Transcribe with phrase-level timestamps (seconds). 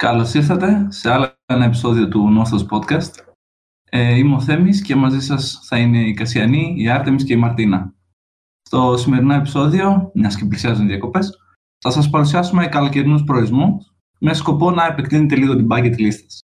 [0.00, 3.10] Καλώς ήρθατε σε άλλο ένα επεισόδιο του Νόθος Podcast.
[3.90, 7.36] Ε, είμαι ο Θέμης και μαζί σας θα είναι η Κασιανή, η Άρτεμις και η
[7.36, 7.94] Μαρτίνα.
[8.62, 11.38] Στο σημερινό επεισόδιο, μιας και πλησιάζουν οι διακοπές,
[11.78, 16.40] θα σας παρουσιάσουμε καλοκαιρινούς προορισμούς με σκοπό να επεκτείνετε λίγο την bucket list σας.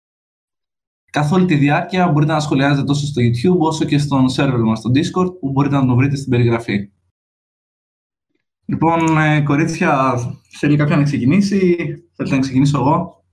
[1.11, 4.79] Καθ' όλη τη διάρκεια μπορείτε να σχολιάζετε τόσο στο YouTube όσο και στον server μας
[4.79, 6.91] στο Discord που μπορείτε να το βρείτε στην περιγραφή.
[8.65, 10.15] Λοιπόν, ε, κορίτσια,
[10.59, 11.75] θέλει κάποια να ξεκινήσει,
[12.15, 13.24] θέλετε να ξεκινήσω εγώ;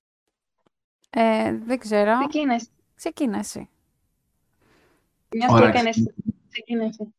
[1.15, 2.17] Ε, δεν ξέρω.
[2.27, 2.67] Ξεκίνησε.
[2.95, 3.69] Ξεκίνα εσύ.
[5.35, 6.13] Μια και Ωραία, έκανες.
[6.49, 7.13] Ξεκίνησε.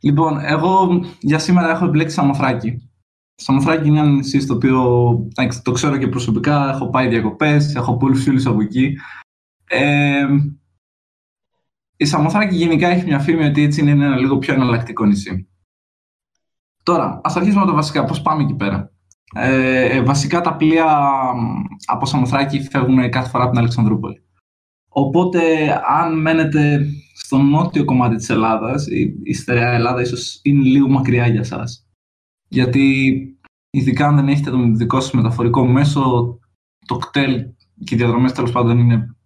[0.00, 2.90] Λοιπόν, εγώ για σήμερα έχω επιλέξει Σαμοθράκη.
[3.34, 7.96] Σαμοθράκη είναι ένα νησί στο οποίο εντάξει, το ξέρω και προσωπικά, έχω πάει διακοπές, έχω
[7.96, 8.98] πολλούς φίλους από εκεί.
[9.68, 10.26] Ε,
[11.96, 15.48] η Σαμοθράκη γενικά έχει μια φήμη ότι έτσι είναι ένα λίγο πιο εναλλακτικό νησί.
[16.82, 18.92] Τώρα, ας αρχίσουμε με τα βασικά, πώς πάμε εκεί πέρα;
[19.34, 20.86] Ε, ε, βασικά τα πλοία
[21.36, 24.22] μ, από Σαμοθράκη φεύγουν κάθε φορά από την Αλεξανδρούπολη.
[24.88, 25.40] Οπότε,
[25.86, 31.26] αν μένετε στο νότιο κομμάτι της Ελλάδας, η, η στερεά Ελλάδα ίσως είναι λίγο μακριά
[31.26, 31.86] για σας.
[32.48, 33.16] Γιατί,
[33.70, 36.38] ειδικά αν δεν έχετε τον δικό σας μεταφορικό μέσο,
[36.86, 37.46] το κτέλ
[37.84, 39.16] και οι διαδρομές τέλος πάντων είναι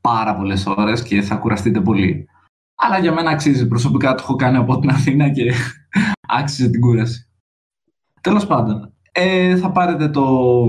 [0.00, 2.28] πάρα πολλές ώρες και θα κουραστείτε πολύ.
[2.74, 3.68] Αλλά για μένα αξίζει.
[3.68, 5.52] Προσωπικά το έχω κάνει από την Αθήνα και
[6.38, 7.28] άξιζε την κούραση.
[8.20, 10.64] Τέλος πάντων, ε, θα πάρετε το,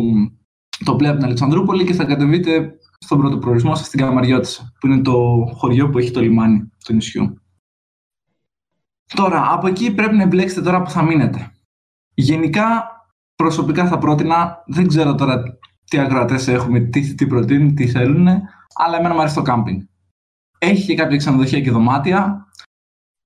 [0.85, 4.87] το πλοίο από την Αλεξανδρούπολη και θα κατεβείτε στον πρώτο προορισμό σας στην Καμαριώτισσα, που
[4.87, 7.41] είναι το χωριό που έχει το λιμάνι του νησιού.
[9.15, 11.51] Τώρα, από εκεί πρέπει να επιλέξετε τώρα που θα μείνετε.
[12.13, 12.89] Γενικά,
[13.35, 15.43] προσωπικά θα πρότεινα, δεν ξέρω τώρα
[15.89, 18.27] τι αγρατές έχουμε, τι, τι προτείνουν, τι θέλουν,
[18.75, 19.81] αλλά εμένα μου αρέσει το κάμπινγκ.
[20.57, 22.45] Έχει και κάποια ξενοδοχεία και δωμάτια.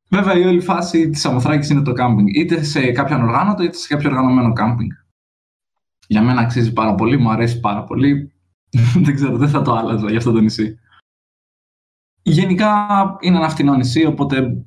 [0.09, 2.27] Βέβαια, η όλη φάση της Αμοθράκης είναι το κάμπινγκ.
[2.27, 4.89] Είτε σε κάποιο ανοργάνωτο, είτε σε κάποιο οργανωμένο κάμπινγκ.
[6.11, 8.33] Για μένα αξίζει πάρα πολύ, μου αρέσει πάρα πολύ.
[9.03, 10.79] δεν ξέρω, δεν θα το άλλαζα για αυτό το νησί.
[12.21, 12.87] Γενικά
[13.21, 14.65] είναι ένα φτηνό νησί, οπότε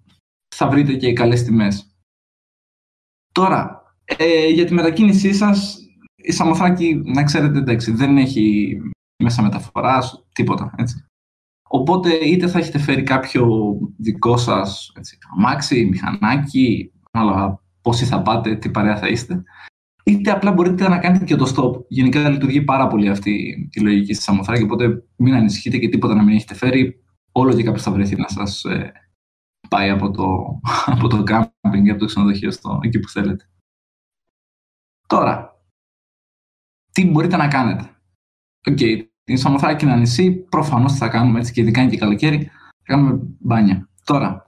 [0.55, 1.97] θα βρείτε και οι καλές τιμές.
[3.33, 5.79] Τώρα, ε, για τη μετακίνησή σας,
[6.17, 8.77] η Σαμοθράκη, να ξέρετε, εντάξει, δεν έχει
[9.23, 11.05] μέσα μεταφοράς, τίποτα, έτσι.
[11.69, 18.57] Οπότε είτε θα έχετε φέρει κάποιο δικό σας έτσι, αμάξι, μηχανάκι, ανάλογα πόσοι θα πάτε,
[18.57, 19.43] τι παρέα θα είστε,
[20.05, 21.85] είτε απλά μπορείτε να κάνετε και το stop.
[21.89, 23.31] Γενικά λειτουργεί πάρα πολύ αυτή
[23.73, 27.05] η λογική στη Σαμοθράκη, οπότε μην ανησυχείτε και τίποτα να μην έχετε φέρει.
[27.33, 28.93] Όλο και κάποιος θα βρεθεί να σας ε,
[29.69, 30.61] πάει από το,
[30.95, 33.49] από το κάμπινγκ, από το ξενοδοχείο στο, εκεί που θέλετε.
[35.07, 35.63] Τώρα,
[36.93, 37.97] τι μπορείτε να κάνετε;
[38.67, 38.79] Οκ,
[39.25, 42.83] την Σαμοθράκη είναι ένα νησί, προφανώς θα κάνουμε έτσι και ειδικά είναι και καλοκαίρι, θα
[42.83, 43.89] κάνουμε μπάνια.
[44.05, 44.45] Τώρα,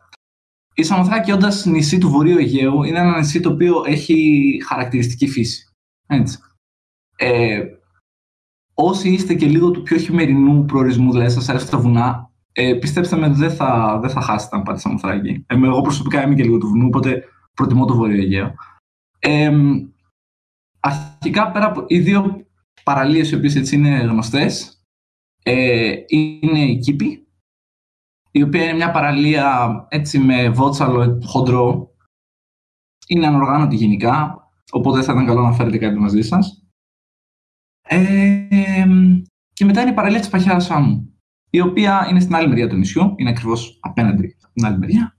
[0.75, 5.67] η Σαμοθράκη, όντας νησί του Βορείου Αιγαίου, είναι ένα νησί το οποίο έχει χαρακτηριστική φύση.
[6.07, 6.39] Έτσι.
[7.17, 7.62] Ε,
[8.75, 13.17] όσοι είστε και λίγο του πιο χειμερινού προορισμού, δηλαδή σας αρέσουν τα βουνά, ε, πιστέψτε
[13.17, 15.45] με, δεν θα, δεν θα χάσετε αν πάτε στη Σαμοθράκη.
[15.47, 17.25] Ε, εγώ προσωπικά είμαι και λίγο του βουνού, οπότε
[17.55, 18.55] προτιμώ το Βορείο Αιγαίο.
[19.19, 19.51] Ε,
[20.81, 22.47] αρχικά, πέρα από οι δύο
[22.85, 24.83] παραλίες οι οποίες έτσι είναι γνωστές,
[25.43, 27.24] ε, είναι η Κήπη,
[28.37, 31.95] η οποία είναι μια παραλία έτσι με βότσαλο χοντρό.
[33.09, 36.65] Είναι ανοργάνωτη γενικά, οπότε θα ήταν καλό να φέρετε κάτι μαζί σας.
[37.89, 38.87] Ε,
[39.53, 41.19] και μετά είναι η παραλία της Παχιάρας Άμμου,
[41.50, 45.17] η οποία είναι στην άλλη μεριά του νησιού, είναι ακριβώς απέναντι στην άλλη μεριά.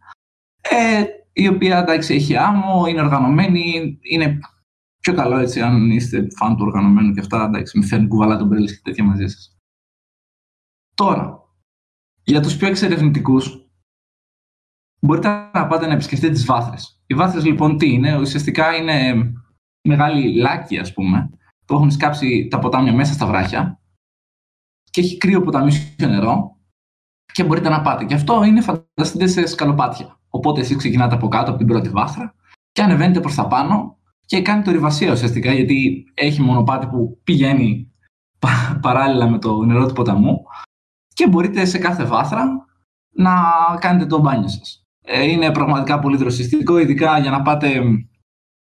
[0.62, 4.40] Ε, η οποία εντάξει έχει άμμο, είναι οργανωμένη, είναι
[5.02, 8.66] πιο καλό έτσι αν είστε φαν του οργανωμένου και αυτά, εντάξει, με φέρνει κουβαλά τον
[8.66, 9.58] και τέτοια μαζί σας.
[10.94, 11.45] Τώρα,
[12.26, 13.70] για τους πιο εξερευνητικούς,
[15.02, 17.02] μπορείτε να πάτε να επισκεφτείτε τις βάθρες.
[17.06, 19.32] Οι βάθρες λοιπόν τι είναι, ουσιαστικά είναι
[19.88, 21.30] μεγάλοι λάκοι ας πούμε,
[21.66, 23.80] που έχουν σκάψει τα ποτάμια μέσα στα βράχια
[24.92, 26.58] και έχει κρύο ποταμίσιο νερό
[27.34, 28.06] και μπορείτε να πάτε.
[28.06, 30.20] Και αυτό είναι φανταστείτε σε σκαλοπάτια.
[30.30, 32.36] Οπότε εσείς ξεκινάτε από κάτω από την πρώτη βάθρα
[32.72, 37.92] και ανεβαίνετε προς τα πάνω και κάνει το ριβασία ουσιαστικά γιατί έχει μονοπάτι που πηγαίνει
[38.82, 40.44] παράλληλα με το νερό του ποταμού
[41.16, 42.66] και μπορείτε σε κάθε βάθρα
[43.10, 43.34] να
[43.80, 44.86] κάνετε το μπάνιο σας.
[45.02, 47.82] Ε, είναι πραγματικά πολύ δροσιστικό, ειδικά για να πάτε,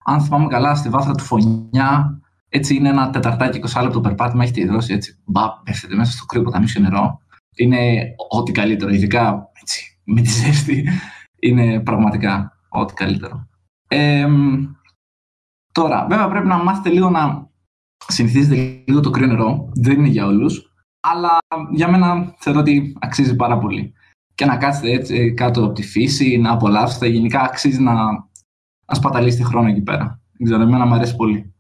[0.06, 2.20] αν θυμάμαι καλά, στη βάθρα του Φωνιά,
[2.50, 6.42] έτσι είναι ένα τεταρτάκι 20 λεπτό περπάτημα, έχετε υδρώσει έτσι, μπα, πέφτετε μέσα στο κρύο
[6.42, 7.20] ποταμίσιο νερό.
[7.56, 10.90] Είναι ό,τι καλύτερο, ειδικά έτσι, με τη ζέστη,
[11.40, 13.48] είναι πραγματικά ό,τι καλύτερο.
[13.88, 14.28] Ε,
[15.72, 17.50] τώρα, βέβαια πρέπει να μάθετε λίγο να
[18.08, 20.71] συνηθίζετε λίγο το κρύο νερό, δεν είναι για όλους,
[21.02, 21.38] αλλά
[21.72, 23.94] για μένα θεωρώ ότι αξίζει πάρα πολύ.
[24.36, 27.94] Και να κάτσετε έτσι κάτω από τη φύση, να απολαύσετε, γενικά αξίζει να,
[28.86, 30.22] να σπαταλήσετε χρόνο εκεί πέρα.
[30.32, 31.54] Δεν ξέρω, εμένα μου αρέσει πολύ.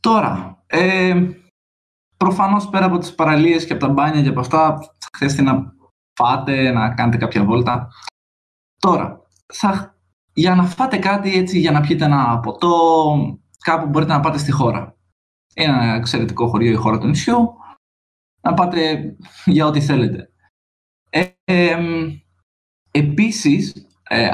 [0.00, 1.30] Τώρα, ε,
[2.16, 5.74] προφανώς πέρα από τις παραλίες και από τα μπάνια και από αυτά, θα χρειαστεί να
[6.16, 7.88] φάτε, να κάνετε κάποια βόλτα.
[8.80, 9.20] Τώρα,
[9.52, 9.98] θα,
[10.32, 14.50] για να φάτε κάτι έτσι, για να πιείτε ένα ποτό, κάπου μπορείτε να πάτε στη
[14.50, 14.96] χώρα.
[15.54, 17.54] Είναι ένα εξαιρετικό χωριό η χώρα του νησιού.
[18.44, 20.30] Να πάτε για ό,τι θέλετε.
[21.10, 21.78] Ε, ε,
[22.90, 24.28] επίσης, ε,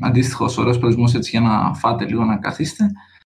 [0.00, 2.90] αντίστοιχος ωραίος προορισμός έτσι για να φάτε λίγο να καθίσετε,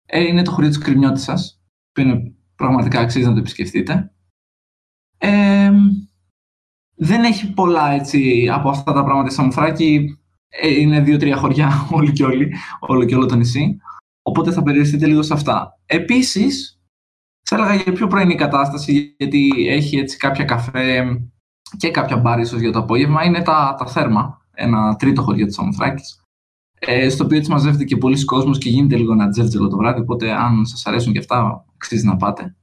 [0.06, 1.62] ε, είναι το χωριό της Κρυμιώτισσας,
[1.92, 4.12] που είναι πραγματικά αξίζει να το επισκεφτείτε.
[5.18, 5.72] Ε,
[6.96, 10.18] δεν έχει πολλά έτσι από αυτά τα πράγματα σαν Σαμουθράκη.
[10.50, 13.78] Ε, είναι δύο-τρία χωριά όλοι και όλοι, όλο και όλο το νησί.
[14.22, 15.80] Οπότε θα περιοριστείτε λίγο σε αυτά.
[15.86, 16.82] Επίσης,
[17.56, 21.20] θα έλεγα για πιο πρωινή κατάσταση, γιατί έχει έτσι κάποια καφέ
[21.78, 25.56] και κάποια μπάρ ίσως για το απόγευμα, είναι τα, τα θέρμα, ένα τρίτο χωριό της
[25.56, 26.24] Σαμουθράκης,
[26.80, 30.00] ε, στο οποίο έτσι μαζεύεται και πολλοί κόσμος και γίνεται λίγο ένα τζέρτζελο το βράδυ,
[30.00, 32.56] οπότε αν σας αρέσουν και αυτά, αξίζει να πάτε.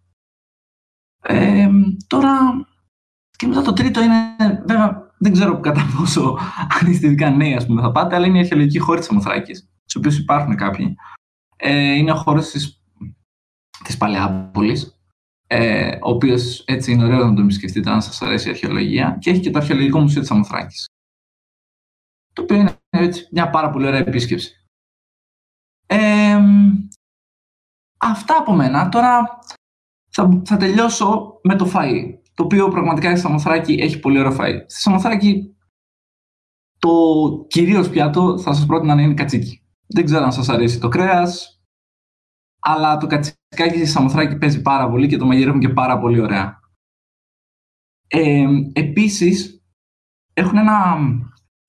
[1.22, 1.68] Ε,
[2.06, 2.38] τώρα,
[3.36, 6.38] και μετά το τρίτο είναι, βέβαια, δεν ξέρω κατά πόσο
[7.24, 10.18] αν νέοι ας πούμε, θα πάτε, αλλά είναι η αρχαιολογική χώρη της Σαμοθράκης, στους οποίους
[10.18, 10.94] υπάρχουν κάποιοι.
[11.56, 12.79] Ε, είναι ο χώρος της,
[13.84, 14.98] της Παλαιάπολης,
[15.46, 19.30] ε, ο οποίος έτσι είναι ωραίο να το επισκεφτείτε αν σας αρέσει η αρχαιολογία και
[19.30, 20.76] έχει και το αρχαιολογικό μουσείο της Σαμοθράκη.
[22.32, 24.54] Το οποίο είναι έτσι, μια πάρα πολύ ωραία επίσκεψη.
[25.86, 26.38] Ε,
[27.98, 28.88] αυτά από μένα.
[28.88, 29.38] Τώρα
[30.10, 34.64] θα, θα τελειώσω με το φαΐ, το οποίο πραγματικά στη Σαμοθράκη έχει πολύ ωραίο φαΐ.
[34.66, 35.54] Στη Σαμοθράκη
[36.78, 36.90] το
[37.48, 39.62] κυρίως πιάτο θα σας πρότεινα να είναι κατσίκι.
[39.86, 41.60] Δεν ξέρω αν σας αρέσει το κρέας,
[42.60, 43.06] αλλά το
[43.50, 46.60] κατσικάκι στη Σαμοθράκη παίζει πάρα πολύ και το μαγειρεύουν και πάρα πολύ ωραία.
[48.08, 49.64] Ε, επίσης,
[50.32, 50.96] έχουν ένα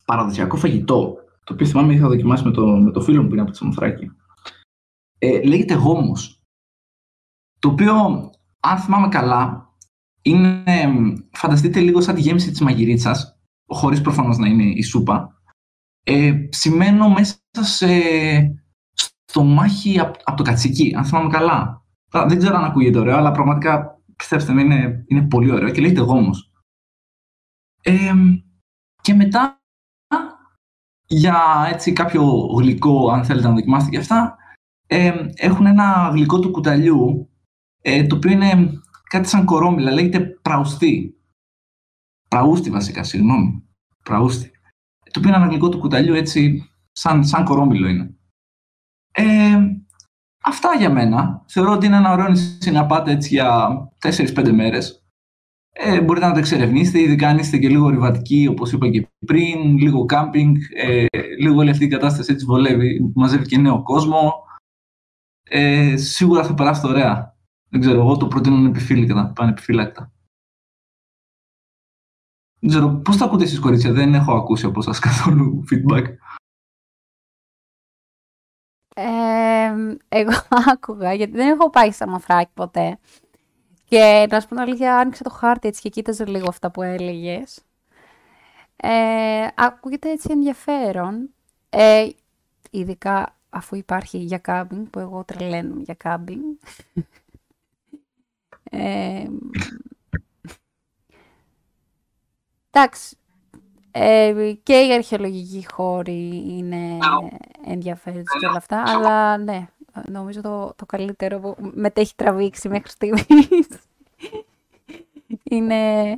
[0.06, 3.42] παραδοσιακό φαγητό, το οποίο θυμάμαι είχα δοκιμάσει με το, με το φίλο μου που είναι
[3.42, 4.12] από τη Σαμοθράκη.
[5.18, 6.42] Ε, λέγεται γόμος.
[7.60, 7.94] Το οποίο,
[8.60, 9.69] αν θυμάμαι καλά,
[10.22, 10.63] είναι,
[11.31, 15.42] φανταστείτε λίγο σαν τη γέμιση της μαγειρίτσας, χωρίς προφανώς να είναι η σούπα,
[16.04, 17.88] ε, ψημένο μέσα σε,
[19.31, 21.86] στο μάχη από, το κατσίκι, αν θυμάμαι καλά.
[22.28, 26.01] Δεν ξέρω αν ακούγεται ωραίο, αλλά πραγματικά πιστέψτε με είναι, είναι πολύ ωραίο και λέγεται
[26.01, 26.51] γόμος.
[27.81, 28.13] Ε,
[29.01, 29.62] και μετά,
[31.07, 32.24] για έτσι κάποιο
[32.57, 34.38] γλυκό, αν θέλετε να δοκιμάσετε και αυτά,
[34.88, 37.30] ε, έχουν ένα γλυκό του κουταλιού,
[37.81, 41.16] ε, το οποίο είναι κάτι σαν κορόμιλα, λέγεται πραουστή.
[42.28, 43.68] Πραούστη βασικά, συγγνώμη.
[44.04, 44.51] Πραούστη.
[45.12, 48.16] Το οποίο είναι ένα γλυκό του κουταλιού έτσι, σαν, σαν κορόμιλο είναι.
[49.11, 49.57] Ε,
[50.43, 51.45] αυτά για μένα.
[51.47, 53.69] Θεωρώ ότι είναι ένα ωραίο νησί να πάτε έτσι για
[53.99, 55.01] 4-5 μέρες.
[55.73, 59.77] Ε, μπορείτε να το εξερευνήσετε, ειδικά αν είστε και λίγο ρηβατικοί, όπως είπα και πριν,
[59.77, 61.05] λίγο κάμπινγκ, ε,
[61.39, 64.33] λίγο όλη αυτή η κατάσταση έτσι βολεύει, μαζεύει και νέο κόσμο.
[65.43, 67.35] Ε, σίγουρα θα περάσετε ωραία.
[67.69, 69.31] Δεν ξέρω, εγώ το προτείνω ανεπιφύλακτα.
[69.35, 70.11] Πανεπιφύλακτα.
[72.59, 76.03] Δεν ξέρω, πώς το ακούτε εσείς κορίτσια, δεν έχω ακούσει από σας καθόλου feedback.
[80.09, 80.31] Εγώ
[80.71, 82.97] άκουγα, γιατί δεν έχω πάει στα μαθράκι ποτέ.
[83.85, 86.81] Και να σου πω την αλήθεια, άνοιξα το χάρτη έτσι και κοίταζε λίγο αυτά που
[86.81, 87.59] έλεγες.
[88.75, 91.30] Ε, ακούγεται έτσι ενδιαφέρον.
[91.69, 92.07] Ε,
[92.71, 96.44] ειδικά αφού υπάρχει για κάμπινγκ, που εγώ τρελαίνω για κάμπινγκ.
[98.71, 99.28] ε,
[102.69, 103.18] εντάξει,
[103.92, 106.98] ε, και η αρχαιολογική χώρη είναι
[107.66, 109.68] ενδιαφέροντα και όλα αυτά, αλλά ναι,
[110.10, 113.68] νομίζω το, το καλύτερο που μετέχει τραβήξει μέχρι στιγμής
[115.52, 116.16] είναι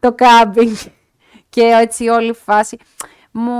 [0.00, 0.76] το κάμπινγκ
[1.48, 2.76] και έτσι όλη η φάση.
[3.32, 3.52] Μου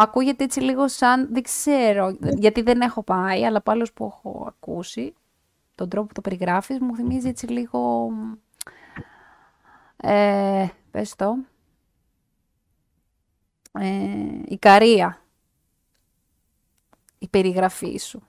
[0.00, 5.14] ακούγεται έτσι λίγο σαν, δεν ξέρω, γιατί δεν έχω πάει, αλλά πάλι που έχω ακούσει,
[5.74, 8.10] τον τρόπο που το περιγράφεις, μου θυμίζει έτσι λίγο,
[9.96, 11.36] ε, πες το,
[13.72, 13.88] ε,
[14.44, 15.22] η καρία,
[17.18, 18.22] η περιγραφή σου.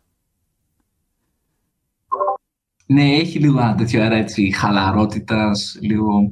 [2.86, 6.29] Ναι, έχει λίγο ένα τέτοιο αέρα έτσι χαλαρότητας, λίγο...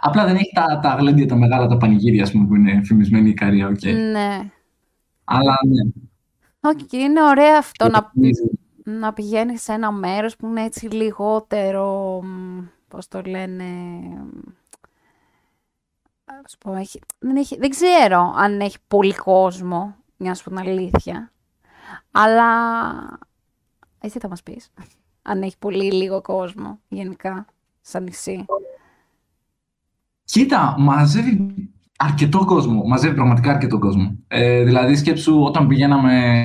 [0.00, 3.28] Απλά δεν έχει τα, τα γλέντια, τα μεγάλα, τα πανηγύρια, ας πούμε, που είναι φημισμένη
[3.28, 3.84] η Ικαρία, οκ.
[3.84, 4.50] Ναι.
[5.24, 5.90] Αλλά ναι.
[6.60, 8.12] Όχι, και είναι ωραίο αυτό να,
[8.84, 12.22] να πηγαίνεις σε ένα μέρος που είναι έτσι λιγότερο,
[12.88, 13.64] πώς το λένε,
[16.58, 20.58] πω, έχει, δεν, έχει, δεν ξέρω αν έχει πολύ κόσμο, για να σου πω την
[20.58, 21.32] αλήθεια.
[22.10, 22.48] Αλλά
[24.00, 24.70] εσύ θα μας πεις,
[25.22, 27.46] αν έχει πολύ λίγο κόσμο γενικά,
[27.80, 28.44] σαν νησί.
[30.24, 31.54] Κοίτα, μαζεύει
[31.96, 32.82] αρκετό κόσμο.
[32.84, 34.18] Μαζεύει πραγματικά αρκετό κόσμο.
[34.28, 36.36] Ε, δηλαδή, σκέψου όταν πηγαίναμε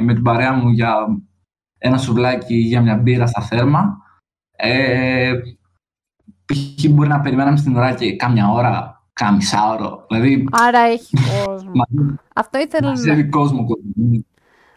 [0.00, 1.18] με την παρέα μου για
[1.78, 3.96] ένα σουβλάκι για μια μπύρα στα θέρμα.
[4.56, 5.34] Ε,
[6.44, 6.88] π.χ.
[6.90, 10.04] μπορεί να περιμέναμε στην ώρα και κάμια ώρα, κάμια μισάωρο.
[10.08, 11.70] Δηλαδή, Άρα έχει κόσμο.
[11.74, 12.88] μα- Αυτό ήθελα να...
[12.88, 13.66] μαζεύει κόσμο.
[13.66, 14.24] κόσμο.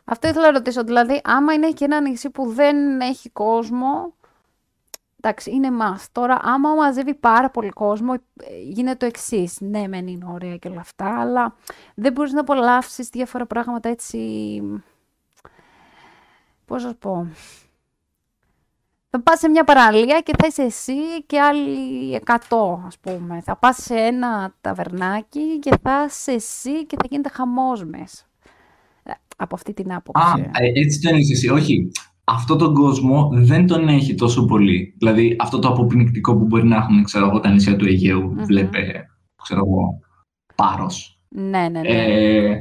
[0.05, 0.83] Αυτό ήθελα να ρωτήσω.
[0.83, 4.13] Δηλαδή, άμα είναι και ένα νησί που δεν έχει κόσμο.
[5.24, 6.07] Εντάξει, είναι μας.
[6.12, 9.57] Τώρα, άμα μαζεύει πάρα πολύ κόσμο, ε, γίνεται το εξής.
[9.60, 11.55] Ναι, μεν είναι ωραία και όλα αυτά, αλλά
[11.95, 14.17] δεν μπορείς να απολαύσεις διάφορα πράγματα έτσι.
[16.65, 17.27] Πώς να σου πω.
[19.13, 22.34] Θα πας σε μια παραλία και θα είσαι εσύ και άλλοι 100,
[22.88, 23.41] ας πούμε.
[23.41, 28.24] Θα πας σε ένα ταβερνάκι και θα είσαι εσύ και θα γίνεται χαμός μέσα.
[29.03, 30.41] Ε, Από αυτή την άποψη.
[30.41, 31.50] Α, ε, έτσι το εννοείς εσύ.
[31.50, 31.91] Όχι.
[32.24, 34.96] Αυτό τον κόσμο δεν τον έχει τόσο πολύ.
[34.98, 38.44] Δηλαδή, αυτό το αποπνικτικό που μπορεί να έχουν, ξέρω εγώ, τα νησιά του Αιγαίου, Μμμ.
[38.44, 39.06] βλέπε,
[39.44, 40.00] ξέρω εγώ,
[40.56, 41.20] Πάρος.
[41.30, 41.89] Ναι, ναι, ναι.
[41.89, 42.60] Ε,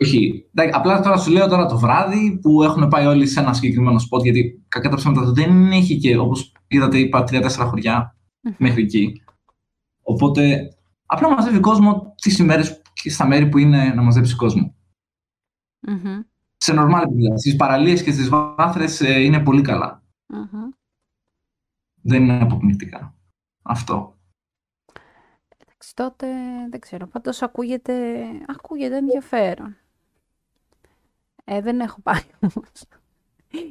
[0.00, 0.48] όχι.
[0.54, 3.98] Εντάξει, απλά τώρα σου λέω τώρα το βράδυ που έχουν πάει όλοι σε ένα συγκεκριμένο
[3.98, 8.54] σποτ, γιατί κακά τα ψέματα δεν έχει και, όπως είδατε, είπα τρία-τέσσερα χωριά Μμμ.
[8.58, 9.22] μέχρι εκεί.
[10.02, 10.74] Οπότε,
[11.06, 14.74] απλά μαζεύει κόσμο τις ημέρες και στα μέρη που είναι να μαζέψει κόσμο.
[15.86, 16.20] Μμμ,
[16.56, 17.36] Σε normal επίπεδα.
[17.38, 20.02] Στις παραλίες και στις βάθρες ε, είναι πολύ καλά.
[20.26, 20.70] μμμ.
[22.02, 23.14] Δεν είναι αποπνικτικά.
[23.62, 24.16] Αυτό.
[25.58, 26.26] Εντάξει, τότε
[26.70, 27.06] δεν ξέρω.
[27.06, 29.76] Πάντως ακούγεται, ακούγεται ενδιαφέρον.
[31.48, 32.84] Ε, δεν έχω πάει όμως.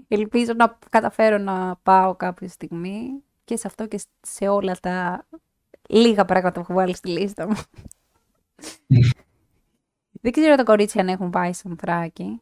[0.07, 5.25] Ελπίζω να καταφέρω να πάω κάποια στιγμή και σε αυτό και σε όλα τα
[5.89, 7.55] λίγα πράγματα που έχω βάλει στη λίστα μου.
[10.21, 12.41] δεν ξέρω τα κορίτσια αν έχουν πάει στον Θράκη.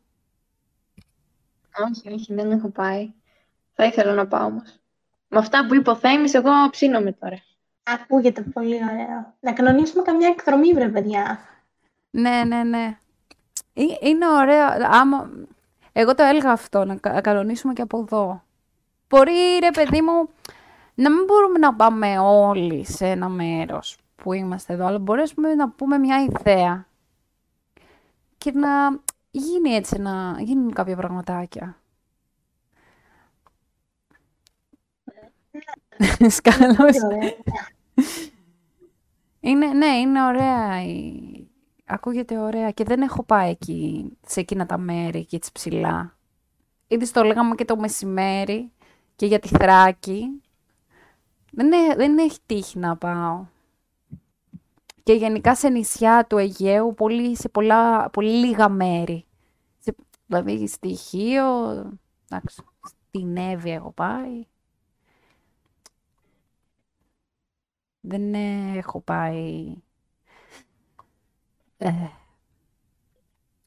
[1.89, 3.13] Όχι, όχι, δεν έχω πάει.
[3.73, 4.79] Θα ήθελα να πάω όμως.
[5.27, 7.41] Με αυτά που είπε ο Θέμης, εγώ ψήνομαι τώρα.
[7.83, 9.35] Ακούγεται πολύ ωραίο.
[9.39, 11.39] Να κανονίσουμε καμιά εκδρομή, βρε παιδιά.
[12.09, 12.97] Ναι, ναι, ναι.
[13.73, 14.67] Ε- Είναι ωραίο.
[14.91, 15.29] Άμα...
[15.93, 18.43] Εγώ το έλεγα αυτό, να κα- κανονίσουμε και από εδώ.
[19.09, 20.29] Μπορεί, ρε παιδί μου,
[20.95, 25.69] να μην μπορούμε να πάμε όλοι σε ένα μέρος που είμαστε εδώ, αλλά μπορέσουμε να
[25.69, 26.87] πούμε μια ιδέα
[28.37, 28.99] και να
[29.31, 31.77] γίνει έτσι, να γίνουν κάποια πραγματάκια.
[36.29, 36.77] Σκαλώς.
[36.77, 37.33] Πολύ ωραία.
[39.39, 40.83] Είναι, ναι, είναι ωραία.
[40.83, 41.32] η-
[41.93, 46.17] Ακούγεται ωραία και δεν έχω πάει εκεί, σε εκείνα τα μέρη, εκεί έτσι ψηλά.
[46.87, 48.71] Ήδη στο λέγαμε και το μεσημέρι
[49.15, 50.41] και για τη Θράκη.
[51.51, 53.45] Δεν, έ- δεν έχει τύχει να πάω.
[55.03, 59.25] Και γενικά σε νησιά του Αιγαίου, πολύ, σε πολλά, πολύ λίγα μέρη.
[59.79, 59.95] Σε,
[60.25, 61.69] δηλαδή στη Χίο,
[62.29, 62.63] εντάξει,
[63.07, 64.45] στην Εύη έχω πάει.
[67.99, 69.75] Δεν ε, έχω πάει
[71.87, 72.09] ε,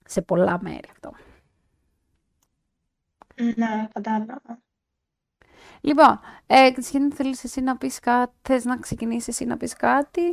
[0.07, 1.13] σε πολλά μέρη αυτό.
[3.57, 4.61] Ναι, κατάλαβα.
[5.81, 10.29] Λοιπόν, ε, Χριστιανή, θέλεις εσύ να πεις κάτι, θες να ξεκινήσεις εσύ να πεις κάτι;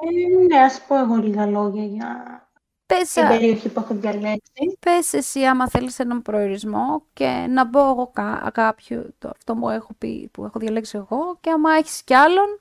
[0.00, 2.42] Ε, ναι, ας πω εγώ λίγα λόγια για
[2.86, 4.76] Πες, την α, περιοχή που έχω διαλέξει.
[4.80, 9.68] πες εσύ άμα θέλεις έναν προορισμό και να πω εγώ κα, κάποιο, το, αυτό που
[9.68, 12.60] έχω, πει, που έχω διαλέξει εγώ και άμα έχεις κι άλλον,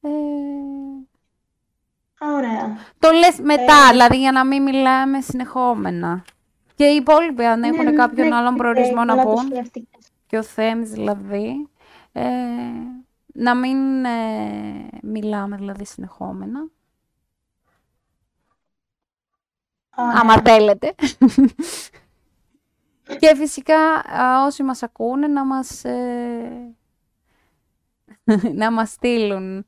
[0.00, 0.08] ε,
[2.20, 2.76] Ωραία.
[2.98, 6.24] το λες μετά, Ε, δηλαδή για να μην μιλάμε συνεχόμενα.
[6.74, 9.46] Και οι υπόλοιποι αν έχουν Ναι, κάποιον ναι, άλλον ε, προορισμό να καλά το πούν.
[9.46, 10.08] σκέφτηκες.
[10.26, 11.68] και ο Θέμης δηλαδή,
[12.12, 12.22] ε,
[13.26, 16.68] να μην ε, μιλάμε δηλαδή συνεχόμενα,
[19.96, 20.20] Ωραία.
[20.20, 20.94] άμα θέλετε.
[23.20, 26.74] και φυσικά α, όσοι μας ακούνε να μας, ε,
[28.62, 29.66] να μας στείλουν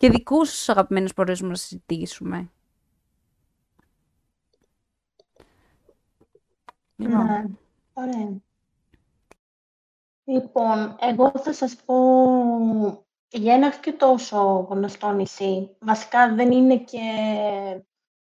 [0.00, 2.50] και δικούς τους αγαπημένους προορισμούς να συζητήσουμε.
[6.96, 7.44] Λοιπόν, Ναι,
[7.92, 8.40] ωραία.
[10.24, 11.94] Λοιπόν, εγώ θα σας πω
[13.28, 15.76] για ένα όχι και τόσο γνωστό νησί.
[15.80, 17.00] Βασικά δεν είναι και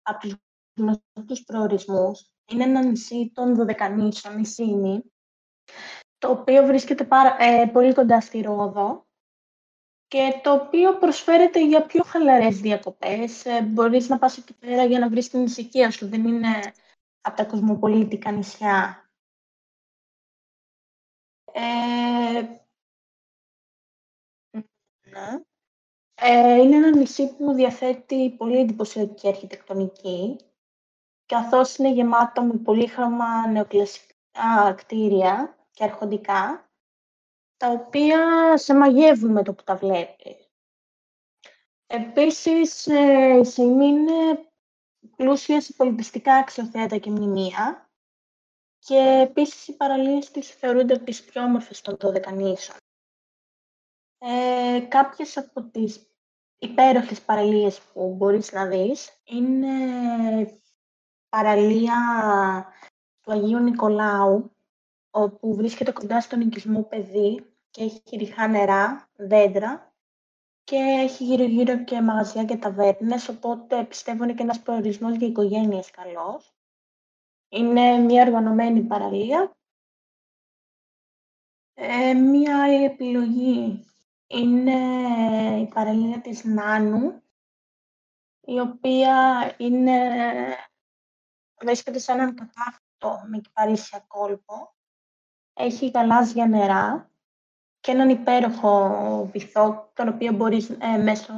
[0.01, 0.35] από τους
[0.75, 2.31] γνωστούς προορισμούς.
[2.51, 5.03] Είναι ένα νησί των Δωδεκανήσων, νησίνη,
[6.17, 9.08] το οποίο βρίσκεται πάρα, ε, πολύ κοντά στη Ρόδο
[10.09, 13.45] και το οποίο προσφέρεται για πιο χαλαρές διακοπές.
[13.45, 16.07] Ε, μπορείς να πας εκεί πέρα για να βρεις την ησυχία σου.
[16.07, 16.73] Δεν είναι
[17.21, 19.09] από τα κοσμοπολίτικα νησιά.
[21.53, 22.41] Ε,
[25.01, 25.43] ναι.
[26.21, 30.35] Ε, είναι ένα νησί που διαθέτει πολύ εντυπωσιακή αρχιτεκτονική,
[31.25, 36.68] καθώς είναι γεμάτο με πολύχρωμα νεοκλασικά κτίρια και αρχοντικά,
[37.59, 40.49] τα οποία σε μαγεύουν με το που τα βλέπεις.
[41.87, 44.49] Επίσης, ε, η Σεϊμή είναι
[45.15, 47.89] πλούσια σε πολιτιστικά αξιοθέατα και μνημεία
[48.79, 52.75] Και επίσης οι παραλίες της θεωρούνται από τις πιο όμορφες των Δωδεκανήσων.
[54.17, 56.07] Ε, κάποιες από τις
[56.57, 59.73] υπέροχες παραλίες που μπορείς να δεις είναι
[61.29, 61.95] παραλία
[63.21, 64.55] του Αγίου Νικολάου,
[65.09, 69.93] όπου βρίσκεται κοντά στον οικισμό παιδί και έχει ρηχά νερά, δέντρα
[70.63, 75.91] και έχει γύρω-γύρω και μαγαζιά και ταβέρνες, οπότε πιστεύω είναι και ένας προορισμός για οικογένειες
[75.91, 76.53] καλός.
[77.49, 79.57] Είναι μια οργανωμένη παραλία.
[81.73, 83.85] Ε, μια άλλη επιλογή
[84.27, 84.79] είναι
[85.59, 87.23] η παραλία της Νάνου,
[88.41, 89.15] η οποία
[89.57, 90.09] είναι,
[91.61, 94.75] βρίσκεται σε έναν κατάφυτο με κυπαρίσια κόλπο.
[95.53, 97.08] Έχει γαλάζια νερά
[97.89, 101.33] και έναν υπέροχο βυθό, τον οποίο μπορείς ε, μέσω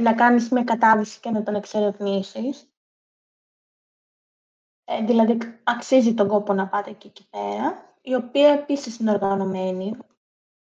[0.00, 2.72] να κάνεις μια κατάβηση και να τον εξερευνήσεις.
[4.84, 9.96] Ε, δηλαδή, αξίζει τον κόπο να πάτε και εκεί πέρα, η οποία επίσης είναι οργανωμένη,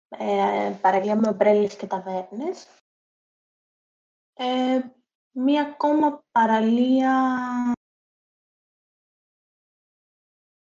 [0.08, 2.68] ε, παραλία με ομπρέλες και ταβέρνες.
[4.34, 4.82] Ε,
[5.32, 7.44] μία ακόμα παραλία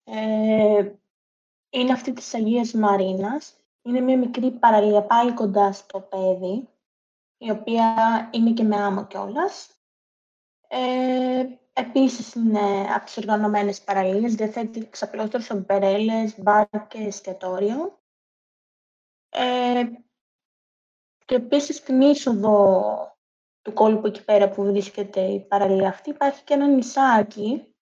[0.03, 0.95] ε,
[1.69, 3.57] είναι αυτή της Αγίας Μαρίνας.
[3.85, 6.69] Είναι μια μικρή παραλία πάλι κοντά στο πέδι,
[7.37, 7.95] η οποία
[8.33, 9.77] είναι και με άμμο κιόλας.
[10.67, 17.99] Ε, επίσης είναι από τις οργανωμένες παραλίες, διαθέτει ξαπλώστερες ομπερέλες, μπαρ και εστιατόριο.
[19.29, 19.83] Ε,
[21.25, 23.17] και επίσης στην είσοδο
[23.61, 27.75] του κόλπου εκεί πέρα που βρίσκεται η παραλία αυτή υπάρχει και ένα νησάκι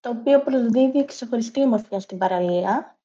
[0.00, 2.97] το οποίο προσδίδει ξεχωριστή ομορφιά στην παραλία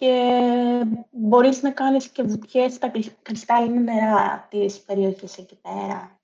[0.00, 6.20] και μπορείς να κάνεις και βουτιές στα κρυστάλλινα νερά της περιοχής εκεί πέρα.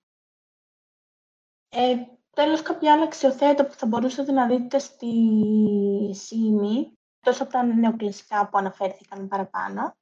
[1.68, 1.96] Ε,
[2.30, 5.06] τέλος, κάποια άλλα αξιοθέατα που θα μπορούσατε να δείτε στη
[6.14, 9.96] ΣΥΜΗ, τόσο από τα νεοκλασικά που αναφέρθηκαν παραπάνω,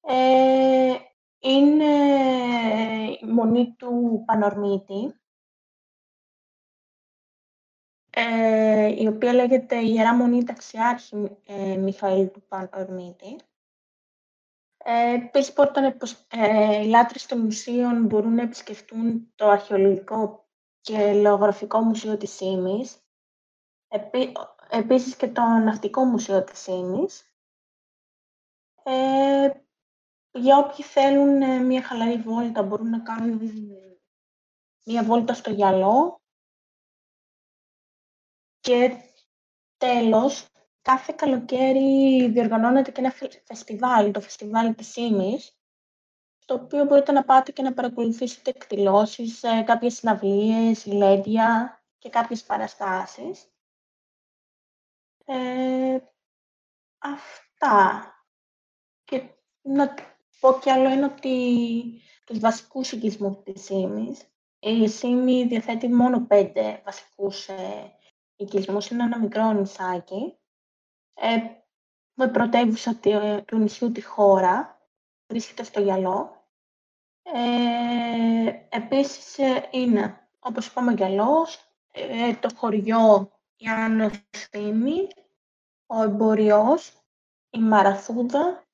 [0.00, 0.94] ε,
[1.38, 1.94] είναι
[3.20, 5.19] η μονή του Πανορμίτη,
[8.98, 13.36] η οποία λέγεται Ιερά Μονή Ταξιάρχη ε, Μιχαήλ του Πανορμίτη.
[14.84, 15.54] Ε, Επίσης,
[16.28, 20.48] ε, οι λάτρες των μουσείων μπορούν να επισκεφτούν το Αρχαιολογικό
[20.80, 23.02] και Λεωγραφικό Μουσείο της Σύμης,
[23.88, 24.32] επί,
[24.70, 27.34] επίσης και το Ναυτικό Μουσείο της Σύμης.
[28.82, 29.50] Ε,
[30.32, 33.40] για όποιοι θέλουν ε, μια χαλαρή βόλτα, μπορούν να κάνουν
[34.84, 36.19] μια βόλτα στο γυαλό.
[38.60, 38.96] Και
[39.76, 40.46] τέλος,
[40.82, 45.58] κάθε καλοκαίρι διοργανώνεται και ένα φεστιβάλ, το φεστιβάλ της Ήμης,
[46.38, 52.44] στο οποίο μπορείτε να πάτε και να παρακολουθήσετε εκδηλώσεις, ε, κάποιες συναυλίες, λέντια και κάποιες
[52.44, 53.52] παραστάσεις.
[55.24, 55.98] Ε,
[56.98, 58.04] αυτά.
[59.04, 59.22] Και
[59.62, 59.94] να
[60.40, 64.24] πω κι άλλο είναι ότι τους βασικούς οικισμούς της ΣΥΜΗς,
[64.58, 67.94] η ΣΥΜΗ διαθέτει μόνο πέντε βασικούς ε,
[68.42, 70.38] οικισμούς, είναι ένα μικρό νησάκι,
[71.14, 71.36] ε,
[72.14, 73.00] με πρωτεύουσα
[73.44, 74.80] του νησιού τη χώρα,
[75.26, 76.44] βρίσκεται στο γυαλό.
[77.22, 85.08] Ε, επίσης ε, είναι, όπως είπαμε, γυαλός, ε, το χωριό η Ανοσθήμη,
[85.86, 87.02] ο Εμποριός,
[87.50, 88.64] η Μαραθούδα,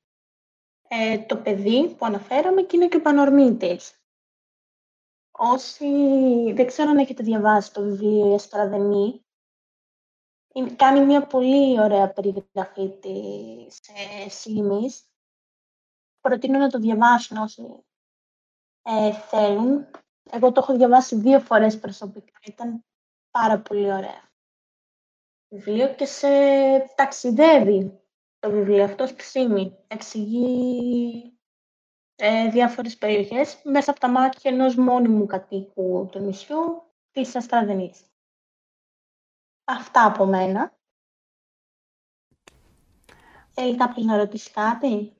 [0.88, 4.00] ε, το παιδί που αναφέραμε και είναι και ο Πανορμήτης.
[5.30, 5.86] Όσοι
[6.52, 9.25] δεν ξέρω αν έχετε διαβάσει το βιβλίο «Η Αστραδεμή»,
[10.76, 15.04] κάνει μια πολύ ωραία περιγραφή της ε, Σίμης.
[16.20, 17.62] Προτείνω να το διαβάσουν όσοι
[18.82, 19.86] ε, θέλουν.
[20.30, 22.38] Εγώ το έχω διαβάσει δύο φορές προσωπικά.
[22.44, 22.84] Ήταν
[23.30, 24.30] πάρα πολύ ωραία.
[25.48, 26.28] Βιβλίο και σε
[26.94, 28.00] ταξιδεύει
[28.38, 29.76] το βιβλίο αυτός στη Σίμη.
[29.86, 31.38] Εξηγεί
[32.16, 38.15] ε, διάφορες περιοχές μέσα από τα μάτια ενός μόνιμου κατοίκου του νησιού της Αστραδενής.
[39.68, 40.72] Αυτά από μένα.
[43.50, 45.12] Θέλει κάποιος να ρωτήσει κάτι;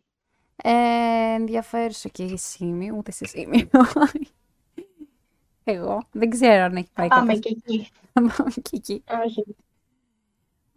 [0.56, 3.70] Ε, ενδιαφέρουσα και η Σίμη, ούτε σε Σίμη.
[5.64, 7.88] Εγώ δεν ξέρω αν έχει πάει Πάμε και εκεί.
[8.12, 8.32] Πάμε
[8.62, 9.04] και εκεί.
[9.24, 9.56] Όχι.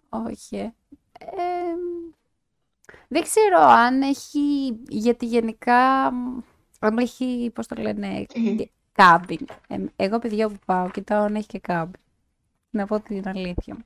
[0.09, 0.57] Όχι.
[0.57, 0.73] Ε,
[3.07, 4.39] δεν ξέρω αν έχει,
[4.87, 6.05] γιατί γενικά,
[6.79, 8.25] αν έχει, πώς το λένε,
[8.91, 9.47] κάμπινγκ.
[9.67, 12.03] Ε, εγώ παιδιά που πάω, κοιτάω αν έχει και κάμπινγκ.
[12.69, 13.83] Να πω την αλήθεια μου.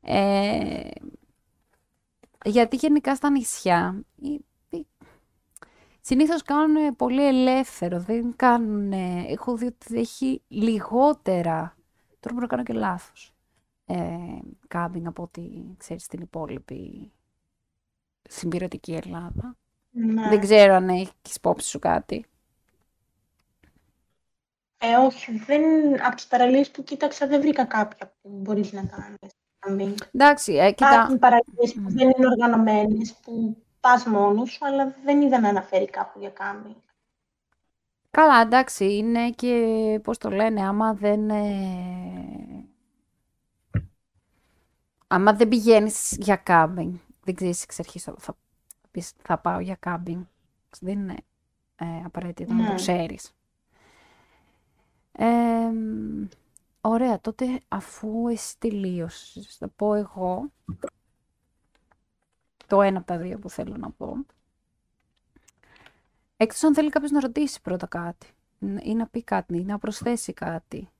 [0.00, 0.88] Ε,
[2.44, 4.04] γιατί γενικά στα νησιά,
[6.00, 8.92] συνήθως κάνουν πολύ ελεύθερο, δεν κάνουν,
[9.28, 11.76] έχω δει ότι έχει λιγότερα,
[12.20, 13.34] τώρα μπορώ να κάνω και λάθος,
[13.86, 13.96] ε,
[14.68, 15.42] κάμπινγκ από ό,τι
[15.76, 17.12] ξέρεις στην υπόλοιπη
[18.22, 19.56] συμπληρωτική Ελλάδα.
[19.90, 20.28] Ναι.
[20.28, 22.24] Δεν ξέρω αν έχεις υπόψη σου κάτι.
[24.82, 25.62] Ε, όχι, δεν,
[26.06, 29.18] από τις παραλίες που κοίταξα δεν βρήκα κάποια που μπορείς να κάνεις.
[29.58, 29.94] κάμπινγκ.
[30.12, 30.90] Εντάξει, ε, κοίτα.
[30.92, 31.86] Υπάρχουν παραλίες που Μμ.
[31.88, 36.74] δεν είναι οργανωμένες, που πας μόνος σου, αλλά δεν είδα να αναφέρει κάπου για κάμπινγκ.
[38.10, 41.30] Καλά, εντάξει, είναι και, πώς το λένε, άμα δεν...
[41.30, 42.64] ε,
[45.06, 48.36] Άμα δεν πηγαίνεις για κάμπινγκ, δεν ξέρεις εξ αρχής θα, θα
[48.90, 50.22] πεις θα πάω για κάμπινγκ.
[50.80, 51.16] Δεν είναι
[51.76, 52.74] ε, απαραίτητο να το Ναι.
[52.74, 53.34] ξέρεις.
[55.12, 56.26] Ε, μ,
[56.80, 60.50] ωραία, τότε αφού εσύ τελείωσες, θα πω εγώ
[62.66, 64.16] το ένα από τα δύο που θέλω να πω.
[66.36, 68.26] Εκτός αν θέλει κάποιος να ρωτήσει πρώτα κάτι
[68.58, 70.90] ν- ή να πει κάτι ή να προσθέσει κάτι.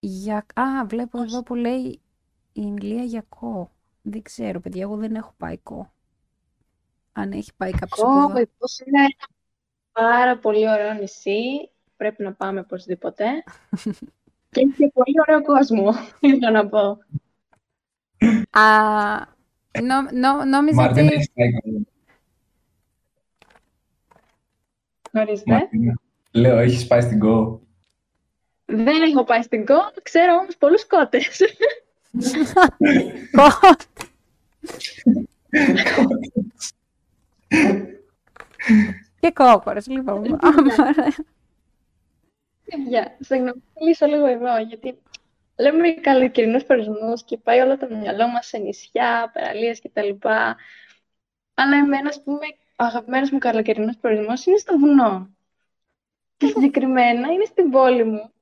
[0.00, 0.46] Για...
[0.54, 2.00] Α, βλέπω εδώ που λέει η
[2.52, 3.70] Ιμιλία για κο.
[4.02, 5.92] Δεν ξέρω, παιδιά, εγώ δεν έχω πάει κο.
[7.12, 8.40] Αν έχει πάει κάποιος από Ω, εδώ.
[8.40, 9.14] Ιππός είναι; ένα
[9.92, 11.70] πάρα πολύ ωραίο νησί.
[11.96, 13.24] Πρέπει να πάμε οπωσδήποτε.
[14.50, 16.98] και έχει και πολύ ωραίο κόσμο, ήθελα να πω.
[18.50, 18.62] Α,
[19.82, 21.14] νο, νο, νόμιζα Μα δεν ότι...
[21.14, 21.86] έχεις πάει κάπου.
[25.12, 25.52] Ορίστε.
[25.52, 26.00] Μαρτίνα.
[26.32, 27.58] Λέω, έχεις πάει στην Go.
[28.64, 31.40] Δεν έχω πάει στην ΚΟ, ξέρω όμως πολλούς κότες.
[39.22, 40.38] Κο- και κόκορες, λοιπόν.
[40.40, 41.06] Άμα, ρε.
[42.64, 44.98] Παιδιά, συγγνώμη, θα μιλήσω λίγο εδώ, γιατί
[45.58, 50.28] λέμε καλοκαιρινούς προορισμούς και πάει όλο το μυαλό μας σε νησιά, παραλίες κτλ.
[51.54, 55.30] Αλλά εμένα, ας πούμε, ο αγαπημένος μου καλοκαιρινός προορισμός είναι στο βουνό.
[56.36, 58.32] Και συγκεκριμένα είναι στην πόλη μου.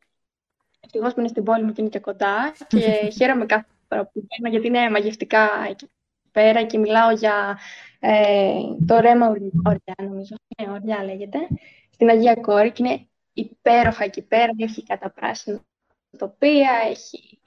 [0.81, 2.81] Ευτυχώς που είναι στην πόλη μου και είναι και κοντά και
[3.16, 5.90] χαίρομαι κάθε φορά που πηγαίνω γιατί είναι μαγευτικά εκεί
[6.33, 7.59] πέρα και μιλάω για
[8.00, 10.36] ε, το ρέμα Ορι- Οριά, νομίζω.
[10.58, 11.38] Ναι, Οριά λέγεται.
[11.90, 14.52] Στην Αγία Κόρη και είναι υπέροχα εκεί πέρα.
[14.56, 15.64] Έχει καταπράσινα
[16.18, 17.40] τοπία, έχει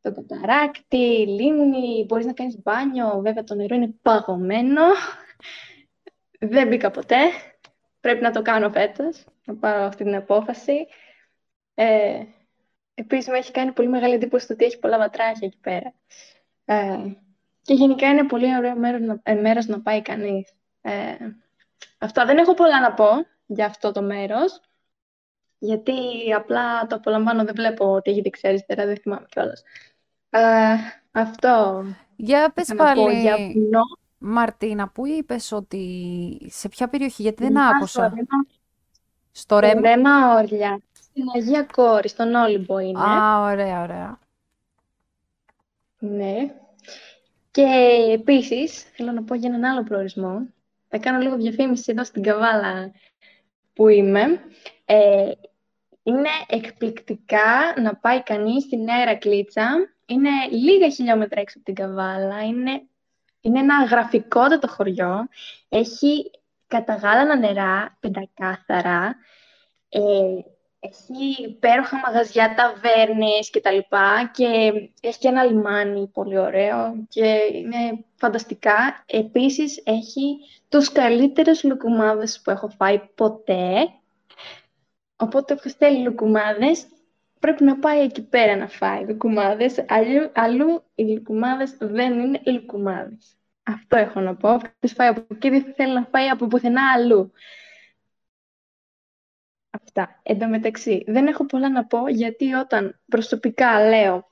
[0.00, 3.20] το καταράκτη, λίμνη, μπορείς να κάνεις μπάνιο.
[3.20, 4.82] Βέβαια το νερό είναι παγωμένο.
[6.40, 7.16] Δεν μπήκα ποτέ.
[8.00, 10.86] Πρέπει να το κάνω φέτος, να πάρω αυτή την απόφαση.
[11.74, 12.22] Ε,
[12.94, 15.94] επίσης μου έχει κάνει πολύ μεγάλη εντύπωση το ότι έχει πολλά βατράχια εκεί πέρα.
[16.64, 16.98] Ε,
[17.66, 20.52] και γενικά είναι πολύ ωραίο μέρος να, ε, μέρος να πάει κανείς.
[20.80, 21.14] Ε,
[21.98, 23.06] αυτά δεν έχω πολλά να πω
[23.46, 24.60] για αυτό το μέρος,
[25.58, 25.92] γιατί
[26.36, 29.62] απλά το απολαμβάνω, δεν βλέπω ότι έχει δεξιά αριστερά, δεν θυμάμαι κιόλας.
[30.30, 30.74] Ε,
[31.12, 31.84] αυτό
[32.16, 33.80] Για πες είχα να πω πάλι, για βουνό.
[34.18, 38.08] Μαρτίνα, πού είπες ότι σε ποια περιοχή, γιατί δεν Βουνά στο άκουσα.
[38.08, 38.46] Ρέμα-
[39.32, 39.80] Στο Ρέμ.
[39.80, 40.80] Ρέμα Όρλια.
[40.92, 43.00] Στην Αγία Κόρη, στον Όλυμπο είναι.
[43.00, 44.18] Α, ωραία, ωραία.
[45.98, 46.54] Ναι.
[47.56, 50.46] Και επίσης, θέλω να πω για έναν άλλο προορισμό.
[50.88, 52.92] Θα κάνω λίγο διαφήμιση εδώ στην Καβάλα
[53.72, 54.20] που είμαι.
[54.84, 55.30] Ε,
[56.02, 59.68] είναι εκπληκτικά να πάει κανείς στη Νέα Ηρακλήτσα.
[60.06, 62.44] Είναι λίγα χιλιόμετρα έξω από την Καβάλα.
[62.44, 62.82] Είναι,
[63.40, 65.28] είναι ένα γραφικότατο χωριό.
[65.68, 66.30] Έχει
[66.66, 69.16] καταγάλανα νερά, πεντακάθαρα.
[69.88, 70.00] Ε,
[70.90, 77.38] έχει υπέροχα μαγαζιά, ταβέρνες και τα λοιπά και έχει και ένα λιμάνι πολύ ωραίο και
[77.52, 79.04] είναι φανταστικά.
[79.06, 80.36] Επίσης έχει
[80.68, 83.88] τους καλύτερους λουκουμάδες που έχω φάει ποτέ.
[85.16, 86.86] Οπότε όποιος θέλει λουκουμάδες
[87.40, 89.84] πρέπει να πάει εκεί πέρα να φάει λουκουμάδες.
[89.88, 93.36] Αλλού, αλλού οι λουκουμάδες δεν είναι λουκουμάδες.
[93.62, 94.52] Αυτό έχω να πω.
[94.52, 97.32] Όποιος φάει από εκεί δεν θέλει να φάει από πουθενά αλλού.
[99.86, 100.20] Αυτά.
[100.22, 104.30] Εν τω μεταξύ, δεν έχω πολλά να πω γιατί όταν προσωπικά λέω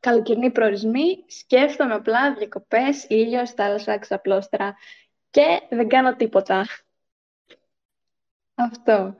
[0.00, 4.76] καλοκαιρινοί προορισμοί, σκέφτομαι απλά διακοπές, ήλιος, θάλασσα, ξαπλώστρα
[5.30, 6.66] και δεν κάνω τίποτα.
[8.54, 9.16] Αυτό.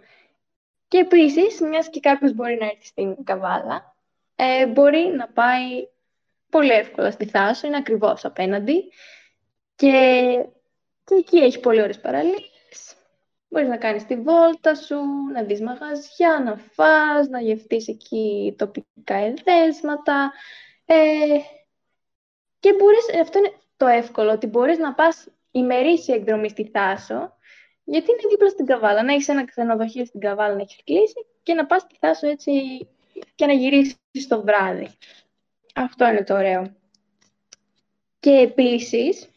[0.89, 3.97] Και επίσης, μιας και κάποιος μπορεί να έρθει στην Καβάλα,
[4.37, 5.89] ε, μπορεί να πάει
[6.51, 8.93] πολύ εύκολα στη Θάσο, είναι ακριβώς απέναντι
[9.75, 9.91] και,
[11.05, 12.48] και εκεί έχει πολύ ωραίες παραλίες.
[13.49, 14.97] Μπορείς να κάνεις τη βόλτα σου,
[15.33, 20.33] να δεις μαγαζιά, να φας, να γευτείς εκεί τοπικά εδέσματα.
[20.85, 20.95] Ε,
[22.59, 27.37] και μπορείς, αυτό είναι το εύκολο, ότι μπορείς να πας ημερήσια εκδρομή στη Θάσο,
[27.85, 29.03] γιατί είναι δίπλα στην Καβάλα.
[29.03, 32.53] Να έχεις ένα ξενοδοχείο στην Καβάλα να έχεις κλείσει και να πας στη Θάσο έτσι
[33.35, 34.89] και να γυρίσεις το βράδυ.
[35.75, 36.77] Αυτό είναι το ωραίο.
[38.21, 39.29] Και επίσης,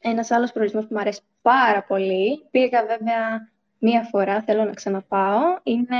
[0.00, 1.20] ένας άλλος προορισμός που μου αρέσει
[1.52, 5.98] πάρα πολύ, πήγα βέβαια μία φορά, θέλω να ξαναπάω, είναι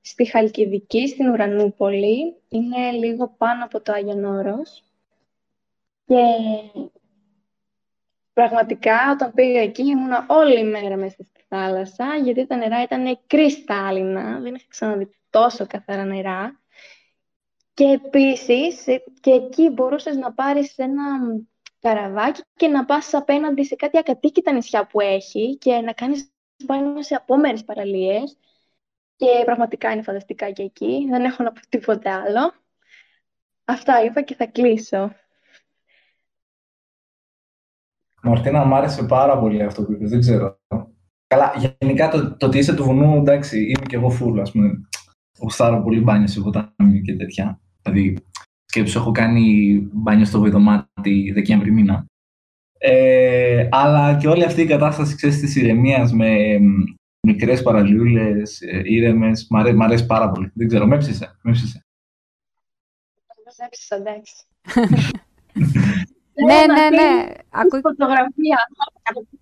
[0.00, 2.36] στη Χαλκιδική, στην Ουρανούπολη.
[2.48, 4.84] Είναι λίγο πάνω από το Άγιον Όρος.
[6.06, 6.24] Και
[8.32, 13.18] πραγματικά όταν πήγα εκεί ήμουν όλη η μέρα μέσα στη θάλασσα, γιατί τα νερά ήταν
[13.26, 16.60] κρυστάλλινα, δεν είχα ξαναδεί τόσο καθαρά νερά.
[17.74, 18.84] Και επίσης,
[19.20, 21.02] και εκεί μπορούσες να πάρεις ένα
[21.80, 26.32] καραβάκι και να πας απέναντι σε κάτι ακατοίκητα νησιά που έχει και να κάνεις
[26.66, 28.36] πάνω σε απόμερες παραλίες.
[29.16, 31.06] Και πραγματικά είναι φανταστικά και εκεί.
[31.10, 32.52] Δεν έχω να πω τίποτε άλλο.
[33.64, 35.12] Αυτά είπα και θα κλείσω.
[38.22, 40.10] Μαρτίνα, μου άρεσε πάρα πολύ αυτό που είπες.
[40.10, 40.58] Δεν ξέρω.
[41.26, 44.88] Καλά, γενικά το, το ότι είσαι του βουνού, εντάξει, είμαι και εγώ φούλο, ας πούμε.
[45.40, 47.60] Γουστάρω πολύ μπάνια σε ποτάμι και τέτοια.
[47.82, 48.18] Δηλαδή,
[48.68, 52.06] σκέψου, έχω κάνει μπάνιο στο βοηδομάτι Δεκέμβρη μήνα.
[52.78, 56.58] Ε, αλλά και όλη αυτή η κατάσταση, ξέρεις, της ηρεμίας με
[57.20, 60.50] μικρές παραλιούλες, ε, ήρεμες, μ' αρέσει, μ αρέσει πάρα πολύ.
[60.54, 61.84] Δεν ξέρω, με έψησε, με έψησε.
[63.88, 64.34] εντάξει.
[66.46, 67.26] ναι, ναι, ναι.
[67.50, 68.58] Ακούει φωτογραφία.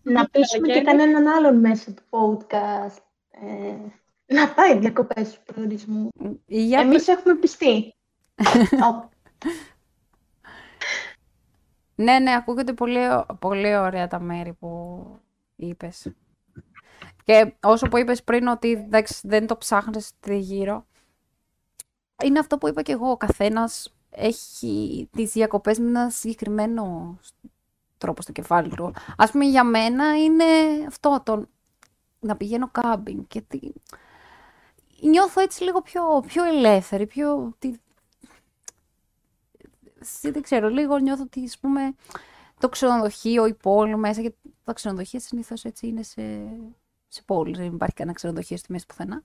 [0.03, 3.03] Να πείσουμε και κανέναν άλλον μέσα του podcast.
[3.31, 6.09] Ε, να πάει διακοπές του προορισμού.
[6.47, 6.81] Για...
[6.81, 7.95] Εμείς έχουμε πιστεί.
[11.95, 12.99] ναι, ναι, ακούγονται πολύ,
[13.39, 15.05] πολύ ωραία τα μέρη που
[15.57, 16.13] είπες.
[17.25, 20.87] Και όσο που είπες πριν ότι εντάξει, δεν το ψάχνεις γύρω,
[22.25, 23.11] είναι αυτό που είπα και εγώ.
[23.11, 27.17] Ο καθένας έχει τις διακοπές με ένα συγκεκριμένο
[27.99, 28.95] τρόπο στο κεφάλι του.
[29.17, 30.45] Ας πούμε για μένα είναι
[30.87, 31.49] αυτό, το
[32.21, 33.23] να πηγαίνω κάμπινγκ.
[33.33, 33.73] Γιατί
[35.01, 37.55] νιώθω έτσι λίγο πιο, πιο ελεύθερη, πιο...
[37.59, 37.73] Τι...
[40.23, 41.95] Δεν ξέρω, λίγο νιώθω ότι ας πούμε
[42.61, 46.23] το ξενοδοχείο, η πόλη μέσα, γιατί τα ξενοδοχεία συνήθως έτσι είναι σε,
[47.09, 49.23] σε πόλεις, δεν υπάρχει κανένα ξενοδοχείο στη μέση πουθενά.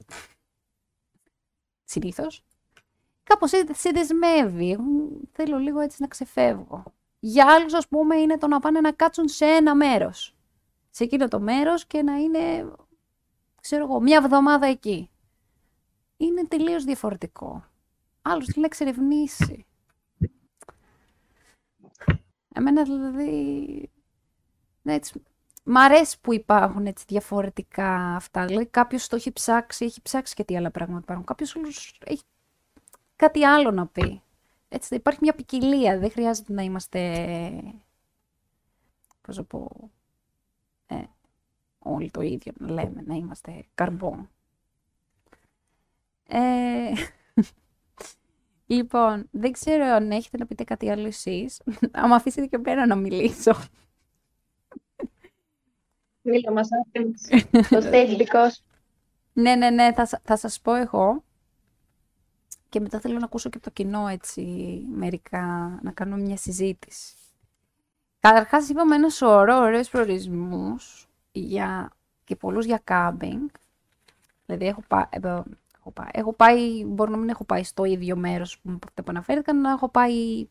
[1.83, 2.43] Συνήθως
[3.23, 4.77] κάπως σε δεσμεύει.
[5.31, 6.83] Θέλω λίγο έτσι να ξεφεύγω.
[7.19, 10.35] Για άλλους, ας πούμε, είναι το να πάνε να κάτσουν σε ένα μέρος.
[10.89, 12.71] Σε εκείνο το μέρος και να είναι,
[13.61, 15.09] ξέρω εγώ, μια εβδομάδα εκεί.
[16.17, 17.65] Είναι τελείως διαφορετικό.
[18.21, 19.65] Άλλος θέλει να εξερευνήσει.
[22.53, 23.89] Εμένα δηλαδή...
[24.81, 25.23] Ναι, έτσι,
[25.63, 28.45] μ' αρέσει που υπάρχουν έτσι διαφορετικά αυτά.
[28.45, 31.25] Δηλαδή κάποιος το έχει ψάξει, έχει ψάξει και τι άλλα πράγματα υπάρχουν.
[31.25, 31.55] Κάποιος
[31.99, 32.23] έχει
[33.15, 34.21] κάτι άλλο να πει.
[34.69, 37.63] Έτσι, υπάρχει μια ποικιλία, δεν χρειάζεται να είμαστε,
[39.21, 39.89] πώς πω,
[40.87, 41.03] ε,
[41.79, 44.25] όλοι το ίδιο να λέμε, να είμαστε καρμπό.
[46.27, 46.91] Ε,
[48.73, 51.61] λοιπόν, δεν ξέρω αν έχετε να πείτε κάτι άλλο εσείς.
[51.91, 53.53] Αν αφήσετε και πέρα να μιλήσω.
[56.21, 56.67] Μίλα μας,
[57.69, 58.21] το stage
[59.33, 61.23] Ναι, ναι, ναι, θα, θα σας πω εγώ.
[62.69, 64.41] Και μετά θέλω να ακούσω και το κοινό έτσι
[64.91, 67.15] μερικά, να κάνω μια συζήτηση.
[68.19, 71.91] Καταρχάς είπαμε ένας σωρό ωραίους προορισμούς για,
[72.23, 73.47] και πολλούς για κάμπινγκ.
[74.45, 75.19] Δηλαδή έχω, πά, ε,
[75.81, 79.61] έχω, πάει, έχω πάει, μπορεί να μην έχω πάει στο ίδιο μέρος που, που αναφέρθηκαν,
[79.61, 80.47] να έχω πάει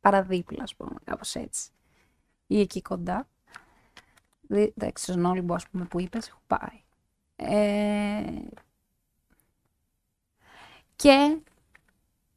[0.00, 1.70] παραδίπλα, ας πούμε, κάπως έτσι.
[2.46, 3.28] Ή εκεί κοντά.
[4.48, 6.82] Εντάξει, στον Όλυμπο, ας πούμε, που είπες, έχω πάει.
[7.36, 8.42] Ε,
[10.96, 11.40] και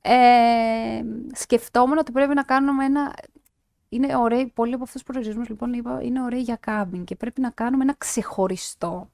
[0.02, 3.14] ε, σκεφτόμουν ότι πρέπει να κάνουμε ένα...
[3.90, 7.42] Είναι ωραίοι, πολλοί από αυτούς τους προορισμούς λοιπόν είπα, είναι ωραίοι για κάμπινγκ και πρέπει
[7.42, 9.10] να κάνουμε ένα ξεχωριστό.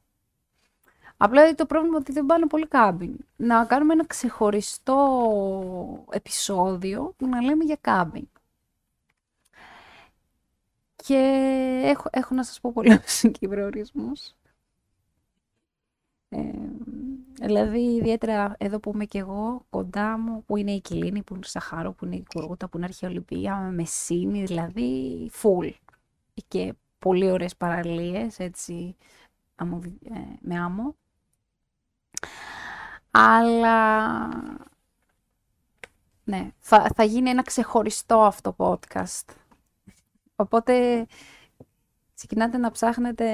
[1.22, 3.16] Απλά το πρόβλημα είναι ότι δεν πάνε πολύ κάμπινγκ.
[3.36, 4.98] Να κάνουμε ένα ξεχωριστό
[6.12, 8.26] επεισόδιο που να λέμε για κάμπινγκ.
[10.96, 11.16] Και
[11.86, 14.34] έχω, έχω να σας πω πολλούς προορισμούς.
[16.32, 16.52] Ε,
[17.42, 21.44] δηλαδή, ιδιαίτερα εδώ που είμαι και εγώ, κοντά μου, που είναι η Κιλίνη, που είναι
[21.46, 25.72] η Σαχάρο, που είναι η Κουρούτα, που είναι η Αρχαιολυπία, με Μεσίνη, δηλαδή, full.
[26.48, 28.96] Και πολύ ωραίες παραλίες, έτσι,
[29.60, 29.66] ε,
[30.42, 30.96] με άμμο.
[33.12, 34.28] Αλλά,
[36.24, 39.26] ναι, θα, θα γίνει ένα ξεχωριστό αυτό podcast.
[40.36, 41.06] Οπότε,
[42.16, 43.26] ξεκινάτε να ψάχνετε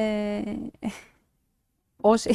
[2.01, 2.33] όσοι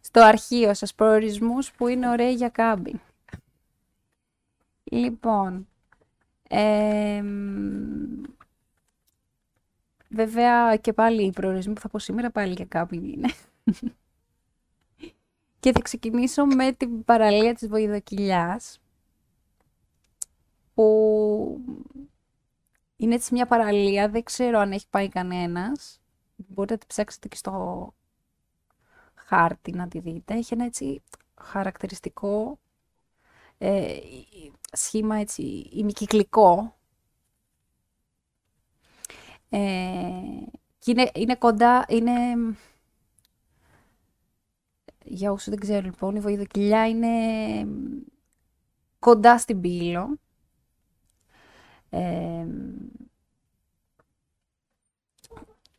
[0.00, 2.98] στο αρχείο σας προορισμούς που είναι ωραίοι για κάμπινγκ.
[4.84, 5.68] Λοιπόν,
[10.08, 13.28] βέβαια και πάλι οι προορισμοί που θα πω σήμερα πάλι για κάμπινγκ είναι.
[15.64, 18.80] Και θα ξεκινήσω με την παραλία της Βοηδοκυλιάς,
[20.74, 21.60] που
[22.96, 26.00] είναι έτσι μια παραλία, δεν ξέρω αν έχει πάει κανένας.
[26.36, 27.94] Μπορείτε να τη ψάξετε και στο
[29.14, 30.34] χάρτη να τη δείτε.
[30.34, 31.02] Έχει ένα έτσι
[31.40, 32.58] χαρακτηριστικό
[33.58, 33.98] ε,
[34.72, 36.76] σχήμα έτσι ημικυκλικό.
[39.48, 39.60] Ε,
[40.78, 42.12] και είναι, είναι κοντά, είναι...
[45.04, 47.08] Για όσους δεν ξέρουν λοιπόν, η βοηδοκυλιά είναι
[48.98, 50.18] κοντά στην πύλο.
[51.90, 52.46] Ε,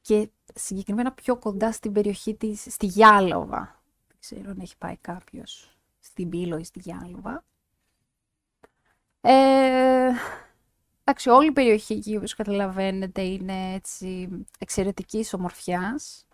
[0.01, 3.81] και συγκεκριμένα πιο κοντά στην περιοχή της, στη Γιάλοβα.
[4.07, 7.43] Δεν ξέρω αν έχει πάει κάποιος στην Πύλο ή στη Γιάλοβα.
[9.21, 10.11] Ε,
[11.03, 16.25] εντάξει, όλη η περιοχή εκεί, όπως καταλαβαίνετε, είναι έτσι εξαιρετικής ομορφιάς.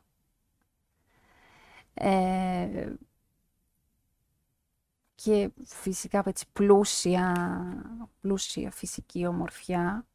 [2.04, 2.96] Ε,
[5.16, 7.36] και φυσικά έτσι πλούσια,
[8.22, 10.06] πλούσια φυσική ομορφιά.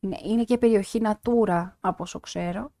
[0.00, 2.72] Είναι, είναι και περιοχή Natura, από όσο ξέρω.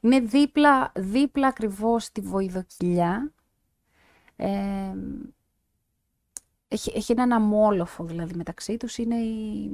[0.00, 3.32] Είναι δίπλα, δίπλα ακριβώς στη Βοηδοκυλιά.
[4.36, 4.94] Ε,
[6.68, 9.64] έχει, έχει έναν αμόλοφο δηλαδή μεταξύ τους, είναι η,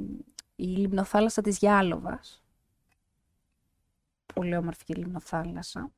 [0.55, 2.43] η λιμνοθάλασσα της Γιάλοβας.
[4.33, 5.91] Πολύ όμορφη και λιμνοθάλασσα.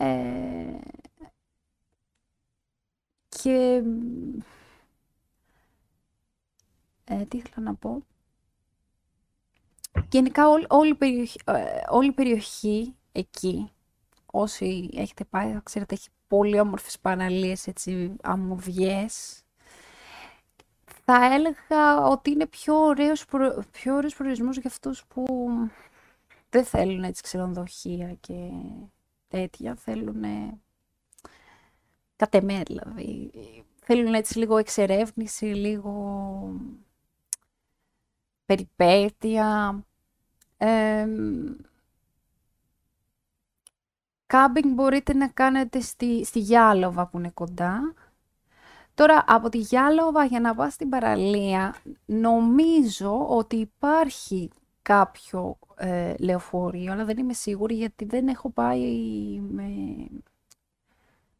[0.00, 0.78] Ε,
[3.28, 3.82] και
[7.04, 8.02] ε, τι ήθελα να πω.
[10.10, 13.72] Γενικά όλη, η περιοχή, ε, όλη η περιοχή εκεί,
[14.26, 19.42] όσοι έχετε πάει, θα ξέρετε, έχει πολύ όμορφες παραλίες, έτσι, αμμουδιές.
[21.04, 23.24] Θα έλεγα ότι είναι πιο ωραίος,
[23.70, 25.24] πιο ωραίος προορισμός για αυτούς που
[26.50, 28.50] δεν θέλουν έτσι ξενοδοχεία και
[29.28, 30.24] τέτοια, θέλουν
[32.16, 33.30] κατ' εμέ δηλαδή.
[33.80, 36.52] Θέλουν έτσι λίγο εξερεύνηση, λίγο
[38.46, 39.82] περιπέτεια.
[40.56, 41.06] Ε,
[44.26, 47.94] κάμπινγκ μπορείτε να κάνετε στη, στη Γιάλοβα που είναι κοντά.
[48.94, 51.74] Τώρα από τη Γιάλοβα για να πάω στην παραλία
[52.06, 54.50] νομίζω ότι υπάρχει
[54.88, 58.80] κάποιο ε, λεωφορείο, αλλά δεν είμαι σίγουρη γιατί δεν έχω πάει
[59.40, 59.68] με,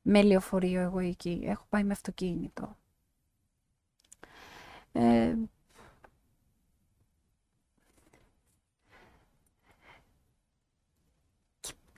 [0.03, 1.41] με λεωφορείο εγώ εκεί.
[1.45, 2.77] Έχω πάει με αυτοκίνητο.
[4.93, 5.35] Ε,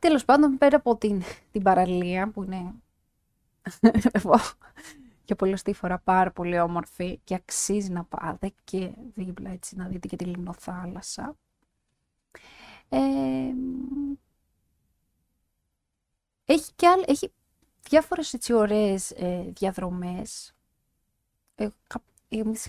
[0.00, 2.74] τέλος πάντων, πέρα από την, την παραλία που είναι
[5.30, 10.08] και πολλωστή φορά πάρα πολύ όμορφη και αξίζει να πάτε και δίπλα έτσι να δείτε
[10.08, 11.36] και τη λιμνοθάλασσα.
[12.88, 13.52] Ε,
[16.44, 17.32] έχει και άλλη, έχει
[17.88, 20.54] διάφορες έτσι ωραίες ε, διαδρομές.
[21.54, 21.68] Ε,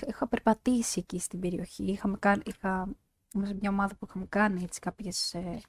[0.07, 1.83] είχα περπατήσει εκεί στην περιοχή.
[1.83, 2.95] Είχαμε κάνει, είχα,
[3.45, 5.61] σε μια ομάδα που είχαμε κάνει έτσι κάποιες ε,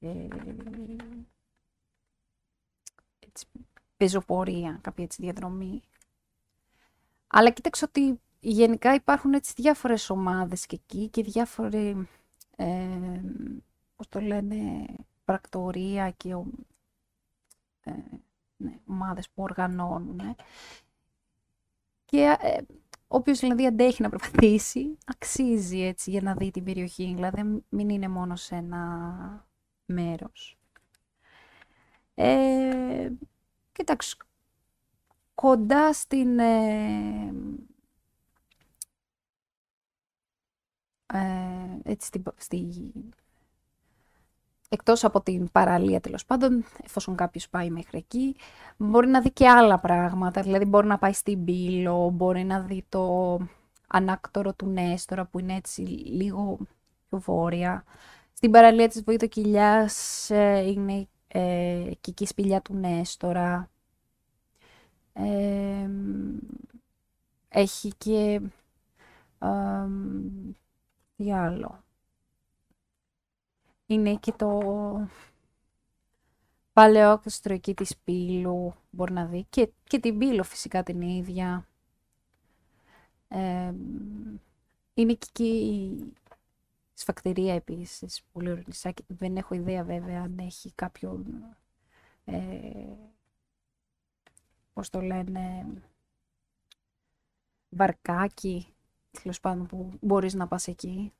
[0.00, 0.28] ε,
[3.18, 3.46] έτσι,
[3.96, 5.82] πεζοπορία, κάποια έτσι διαδρομή.
[7.30, 12.08] Αλλά κοίταξε ότι γενικά υπάρχουν έτσι διάφορες ομάδες και εκεί και διάφοροι,
[12.56, 12.86] ε,
[13.96, 14.86] πώς το λένε,
[15.24, 16.30] πρακτορία και
[17.80, 17.92] ε,
[18.56, 20.36] ναι, ομάδες που οργανώνουν.
[22.04, 22.60] Και ε,
[23.08, 27.12] όποιος δηλαδή αντέχει να περπατήσει, αξίζει έτσι για να δει την περιοχή.
[27.14, 29.48] Δηλαδή μην είναι μόνο σε ένα
[29.84, 30.58] μέρος.
[32.14, 33.10] Ε,
[33.72, 34.24] κοιτάξτε,
[35.40, 36.38] κοντά στην...
[36.38, 37.32] Ε,
[41.06, 41.18] ε,
[41.82, 42.92] έτσι, στη, στη,
[44.68, 48.36] εκτός από την παραλία τέλος πάντων, εφόσον κάποιος πάει μέχρι εκεί,
[48.76, 50.42] μπορεί να δει και άλλα πράγματα.
[50.42, 53.36] Δηλαδή μπορεί να πάει στην Πύλο, μπορεί να δει το
[53.86, 56.58] ανάκτορο του Νέστορα που είναι έτσι λίγο
[57.08, 57.84] πιο βόρεια.
[58.32, 63.70] Στην παραλία της Βοηδοκυλιάς ε, είναι ε, και η σπηλιά του Νέστορα.
[65.20, 65.90] Ε,
[67.48, 68.40] έχει και...
[69.38, 69.86] Ε,
[71.16, 71.82] τι άλλο
[73.86, 75.08] είναι και το
[76.72, 81.68] παλαιόκαστρο εκεί της Πύλου, μπορεί να δει, και, και την Πύλο φυσικά την ίδια.
[84.94, 86.12] είναι και η
[86.94, 91.44] σφακτηρία επίσης, πολύ ωραία Δεν έχω ιδέα βέβαια αν έχει κάποιον,
[92.24, 92.38] ε,
[94.80, 95.66] πώς το λένε,
[97.68, 98.74] βαρκάκι,
[99.22, 101.12] τέλος πάντων που μπορείς να πας εκεί.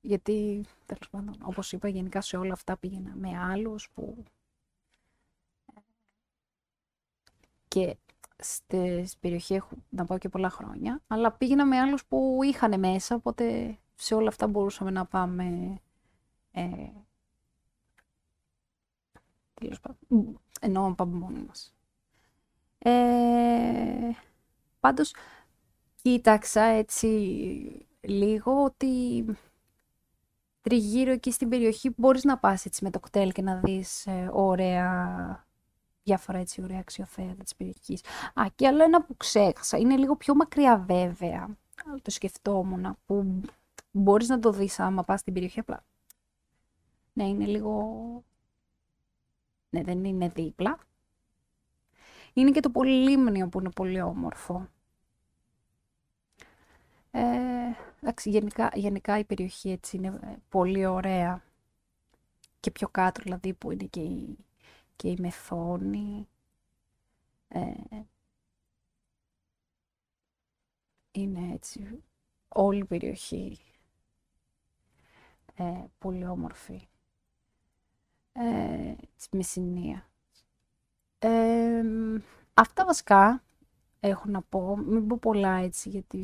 [0.00, 4.24] Γιατί, τέλος πάντων, όπως είπα, γενικά σε όλα αυτά πήγαινα με άλλους που...
[7.68, 7.96] Και
[8.36, 13.14] στη περιοχή έχω να πάω και πολλά χρόνια, αλλά πήγαινα με άλλους που είχαν μέσα,
[13.14, 15.78] οπότε σε όλα αυτά μπορούσαμε να πάμε...
[16.52, 16.90] Ε,
[19.54, 21.74] τέλος πάντων, ενώ πάμε μόνοι μας.
[22.82, 24.10] Ε,
[24.80, 25.14] πάντως,
[26.02, 27.06] κοίταξα έτσι
[28.00, 29.24] λίγο ότι
[30.60, 34.30] τριγύρω εκεί στην περιοχή μπορείς να πας έτσι με το κτέλ και να δεις ε,
[34.32, 35.46] ωραία,
[36.02, 38.00] διάφορα έτσι ωραία αξιοθέατα της περιοχής.
[38.34, 41.56] Α, και άλλο ένα που ξέχασα, είναι λίγο πιο μακριά βέβαια,
[42.02, 43.40] το σκεφτόμουν, που
[43.90, 45.84] μπορείς να το δεις άμα πας στην περιοχή απλά.
[47.12, 47.84] Ναι, είναι λίγο...
[49.70, 50.78] Ναι, δεν είναι δίπλα.
[52.32, 54.68] Είναι και το Πολύλίμνιο που είναι πολύ όμορφο.
[57.10, 57.20] Ε,
[58.00, 61.42] εντάξει, γενικά, γενικά η περιοχή έτσι είναι ε, πολύ ωραία.
[62.60, 64.38] Και πιο κάτω δηλαδή που είναι και η,
[64.96, 66.28] και η Μεθόνη.
[67.48, 67.72] Ε,
[71.12, 72.02] είναι έτσι
[72.48, 73.58] όλη η περιοχή
[75.54, 76.88] ε, πολύ όμορφη.
[78.32, 78.94] Ε,
[79.30, 80.09] Μεσσηνία.
[81.22, 81.82] Ε,
[82.54, 83.42] αυτά βασικά
[84.00, 84.76] έχω να πω.
[84.76, 86.20] Μην πω πολλά έτσι γιατί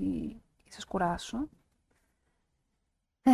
[0.64, 1.48] θα σας κουράσω.
[3.22, 3.30] Ε,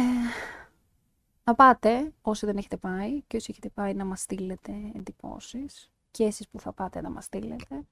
[1.45, 6.25] να πάτε όσοι δεν έχετε πάει και όσοι έχετε πάει να μας στείλετε εντυπώσεις και
[6.25, 7.85] εσείς που θα πάτε να μας στείλετε.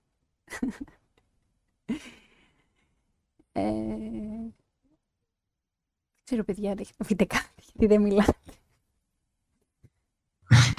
[3.52, 4.52] ε,
[6.24, 8.59] ξέρω παιδιά αν έχετε να πείτε κάτι γιατί δεν μιλάτε.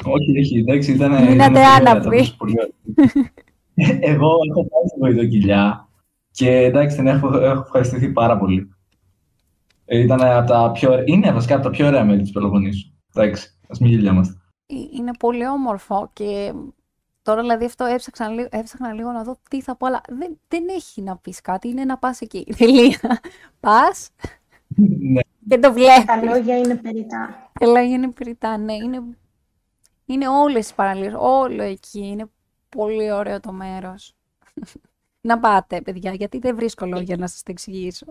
[0.05, 1.23] Όχι, όχι, εντάξει, ήταν...
[1.27, 2.35] Μείνατε άναυδοι.
[3.99, 5.87] Εγώ έχω πάει στην Βοηδοκυλιά
[6.31, 8.69] και εντάξει, την έχω, έχω ευχαριστηθεί πάρα πολύ.
[9.85, 12.91] Ε, ήταν από τα πιο, είναι βασικά από τα πιο ωραία μέρη της Πελοποννήσου.
[13.13, 14.41] Εντάξει, ας μην γελιόμαστε.
[14.65, 16.53] Ε, είναι πολύ όμορφο και
[17.21, 20.63] τώρα δηλαδή αυτό έψαξα, λίγο, έψαχνα λίγο να δω τι θα πω, αλλά δεν, δεν
[20.75, 22.45] έχει να πεις κάτι, είναι να πας εκεί.
[22.57, 23.19] Τελεία.
[23.59, 24.09] Πας
[24.75, 25.21] ναι.
[25.49, 26.05] και το βλέπεις.
[26.05, 27.51] Τα λόγια είναι περιτά.
[27.59, 28.73] Τα λόγια είναι περιτά, ναι.
[28.73, 29.03] Είναι,
[30.11, 32.07] είναι όλες οι παραλίες, όλο εκεί.
[32.07, 32.29] Είναι
[32.69, 34.15] πολύ ωραίο το μέρος.
[35.21, 38.05] να πάτε, παιδιά, γιατί δεν βρίσκω λόγια να σας το εξηγήσω.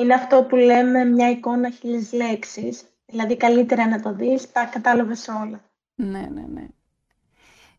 [0.00, 2.84] Είναι αυτό που λέμε μια εικόνα χίλιες λέξεις.
[3.06, 5.60] Δηλαδή καλύτερα να το δεις, τα κατάλαβες όλα.
[5.94, 6.66] Ναι, ναι, ναι.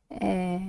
[0.07, 0.59] Ε,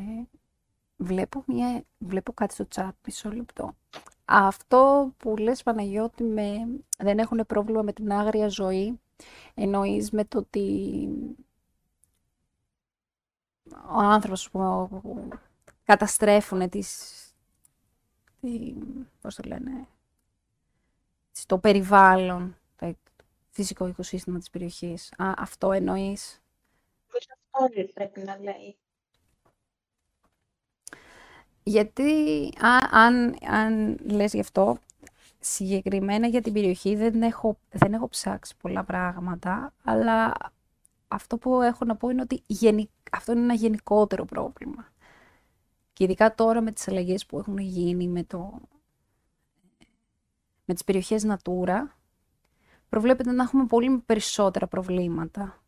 [0.96, 3.76] βλέπω, μια, βλέπω κάτι στο chat, μισό λεπτό.
[4.24, 6.44] Αυτό που λες Παναγιώτη, με,
[6.98, 9.00] δεν έχουν πρόβλημα με την άγρια ζωή,
[9.54, 11.08] εννοείς με το ότι
[13.88, 14.88] ο άνθρωπος που
[15.84, 17.12] καταστρέφουν τις,
[18.40, 18.74] τι,
[19.20, 19.86] πώς το λένε,
[21.32, 22.94] στο περιβάλλον, το
[23.50, 25.12] φυσικό οικοσύστημα της περιοχής.
[25.16, 26.42] Α, αυτό εννοείς;
[27.06, 28.76] Αυτό πρέπει να λέει.
[31.62, 32.52] Γιατί
[32.90, 34.78] αν, αν λες γι' αυτό,
[35.40, 40.32] συγκεκριμένα για την περιοχή δεν έχω, δεν έχω ψάξει πολλά πράγματα, αλλά
[41.08, 42.42] αυτό που έχω να πω είναι ότι
[43.10, 44.92] αυτό είναι ένα γενικότερο πρόβλημα.
[45.92, 48.60] Και ειδικά τώρα με τις αλλαγές που έχουν γίνει με, το...
[50.64, 51.82] με τις περιοχές Natura,
[52.88, 55.62] προβλέπεται να έχουμε πολύ περισσότερα προβλήματα.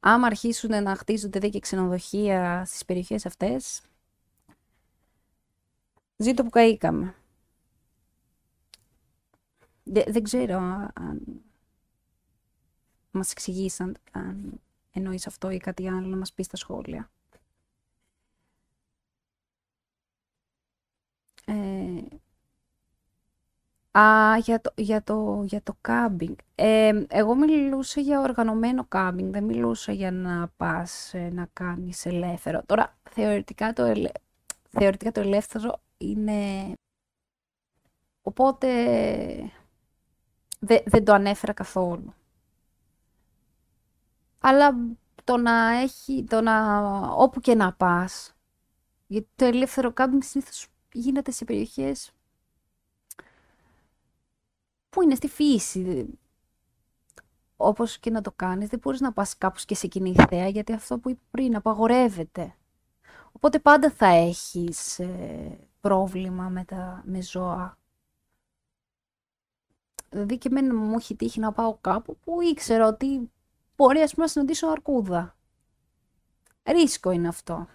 [0.00, 3.82] Άμα αρχίσουν να χτίζονται δε και ξενοδοχεία στις περιοχές αυτές,
[6.16, 7.14] ζήτω που καήκαμε.
[9.84, 10.58] Δεν, ξέρω
[10.94, 11.43] αν
[13.14, 14.60] μας εξηγήσαν αν
[14.92, 17.10] εννοείς αυτό ή κάτι άλλο να μας πεις στα σχόλια.
[21.46, 22.04] Ε,
[23.98, 26.34] α, για το, για το, για το κάμπινγκ.
[26.54, 32.62] Ε, εγώ μιλούσα για οργανωμένο κάμπινγκ, δεν μιλούσα για να πας ε, να κάνεις ελεύθερο.
[32.66, 34.10] Τώρα, θεωρητικά το, ελε...
[34.68, 36.72] θεωρητικά το ελεύθερο είναι...
[38.22, 38.68] Οπότε,
[40.84, 42.14] δεν το ανέφερα καθόλου.
[44.46, 44.76] Αλλά
[45.24, 48.34] το να έχει, το να, όπου και να πας,
[49.06, 52.12] γιατί το ελεύθερο κάμπινγκ συνήθως γίνεται σε περιοχές
[54.90, 56.18] που είναι στη φύση.
[57.56, 60.72] Όπως και να το κάνεις, δεν μπορείς να πας κάπου και σε κοινή θέα, γιατί
[60.72, 62.54] αυτό που είπε πριν απαγορεύεται.
[63.32, 67.78] Οπότε πάντα θα έχεις ε, πρόβλημα με, τα, με ζώα.
[70.10, 73.30] Δηλαδή και εμένα μου έχει τύχει να πάω κάπου που ήξερα ότι
[73.76, 75.36] μπορεί ας πούμε να συναντήσω αρκούδα.
[76.62, 77.66] Ρίσκο είναι αυτό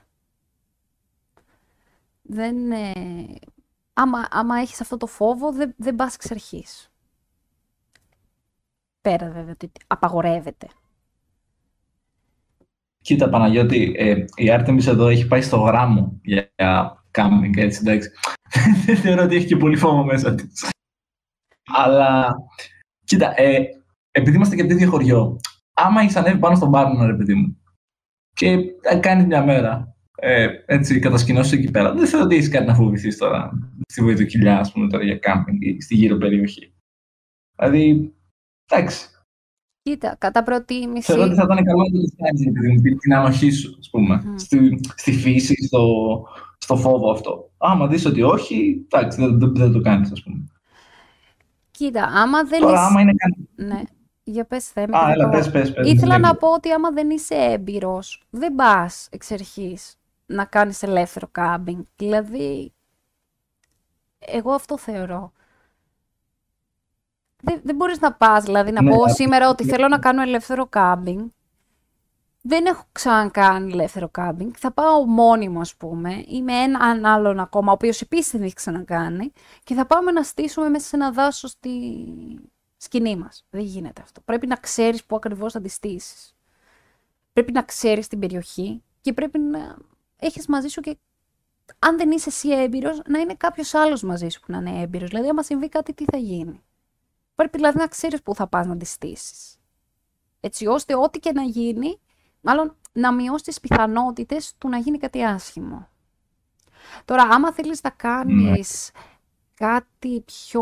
[2.30, 2.92] δεν, ε,
[3.94, 6.92] άμα, άμα έχεις αυτό το φόβο, δεν, δεν πας εξ αρχής.
[9.02, 10.68] Πέρα βέβαια ότι απαγορεύεται.
[13.02, 16.52] Κοίτα Παναγιώτη, ε, η Άρτεμις εδώ έχει πάει στο γράμμο για
[17.12, 18.10] κάμπινγκ, έτσι εντάξει.
[18.86, 20.70] δεν θεωρώ ότι έχει και πολύ φόβο μέσα της.
[21.66, 22.36] Αλλά,
[23.04, 23.66] κοίτα, ε,
[24.12, 25.40] επειδή είμαστε και τέτοιο χωριό,
[25.86, 27.62] άμα έχεις ανέβει πάνω στον Πάρνο, ρε παιδί μου,
[28.34, 28.58] και
[29.00, 31.94] κάνεις μια μέρα, ε, έτσι, κατασκηνώσεις εκεί πέρα.
[31.94, 33.52] Δεν θεωρώ ότι έχεις κάτι να φοβηθείς τώρα
[33.88, 36.74] στη Βοηθοκυλιά, ας πούμε, τώρα για κάμπινγκ ή στη γύρω περιοχή.
[37.56, 38.14] Δηλαδή,
[38.72, 39.08] εντάξει.
[39.82, 41.06] Κοίτα, κατά προτίμηση.
[41.06, 42.42] Θεωρώ ότι θα ήταν καλό να το κάνεις
[42.82, 44.34] την, την ανοχή σου, ας πούμε, mm.
[44.36, 45.84] στη, στη φύση, στο,
[46.58, 47.52] στο φόβο αυτό.
[47.58, 50.48] Άμα δεις ότι όχι, εντάξει, δεν, δεν, δεν το κάνεις, ας πούμε.
[51.72, 52.84] Κοίτα, άμα δεν Τώρα, είσαι...
[52.84, 53.50] άμα είναι κάτι...
[53.56, 53.82] Ναι.
[54.30, 55.00] Για πες θέμα.
[55.00, 55.92] Α, έλα, πες, πες, πες.
[55.92, 56.28] Ήθελα ναι.
[56.28, 61.84] να πω ότι άμα δεν είσαι έμπειρος, δεν πας εξ αρχής να κάνεις ελεύθερο κάμπινγκ.
[61.96, 62.74] Δηλαδή,
[64.20, 65.32] εγώ αυτό θεωρώ.
[67.42, 70.22] Δεν, δεν μπορείς να πας, δηλαδή, να Ναι, πω αυτό- σήμερα ότι θέλω να κάνω
[70.22, 71.28] ελεύθερο κάμπινγκ.
[72.42, 74.52] Δεν έχω ξανακάνει ελεύθερο κάμπινγκ.
[74.58, 78.54] Θα πάω μόνιμο, ας πούμε, ή με έναν άλλον ακόμα, ο οποίος επίσης δεν έχει
[78.54, 79.32] ξανακάνει,
[79.64, 82.04] και θα πάμε να στήσουμε μέσα σε ένα δάσος στη
[82.82, 83.46] σκηνή μας.
[83.50, 84.22] Δεν γίνεται αυτό.
[84.22, 86.36] Πρέπει να ξέρεις πού ακριβώς θα τη στήσεις.
[87.34, 89.78] Πρέπει να ξέρεις την περιοχή και πρέπει να
[90.18, 90.98] έχεις μαζί σου και
[91.80, 95.10] αν δεν είσαι εσύ έμπειρος, να είναι κάποιος άλλος μαζί σου που να είναι έμπειρος.
[95.10, 96.64] Δηλαδή, άμα συμβεί κάτι, τι θα γίνει;
[97.36, 99.60] Πρέπει δηλαδή να ξέρεις πού θα πας να τη στήσεις.
[100.40, 102.00] Έτσι ώστε ό,τι και να γίνει,
[102.42, 105.88] μάλλον να μειώσεις τις πιθανότητες του να γίνει κάτι άσχημο.
[107.06, 108.92] Τώρα, άμα θέλεις να κάνεις
[109.54, 110.62] κάτι πιο...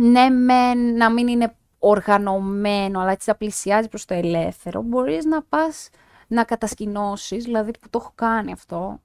[0.00, 5.42] Ναι, μεν να μην είναι οργανωμένο, αλλά έτσι να πλησιάζει προς το ελεύθερο, μπορείς να
[5.42, 5.90] πας
[6.28, 9.00] να κατασκηνώσεις, δηλαδή που το έχω κάνει αυτό.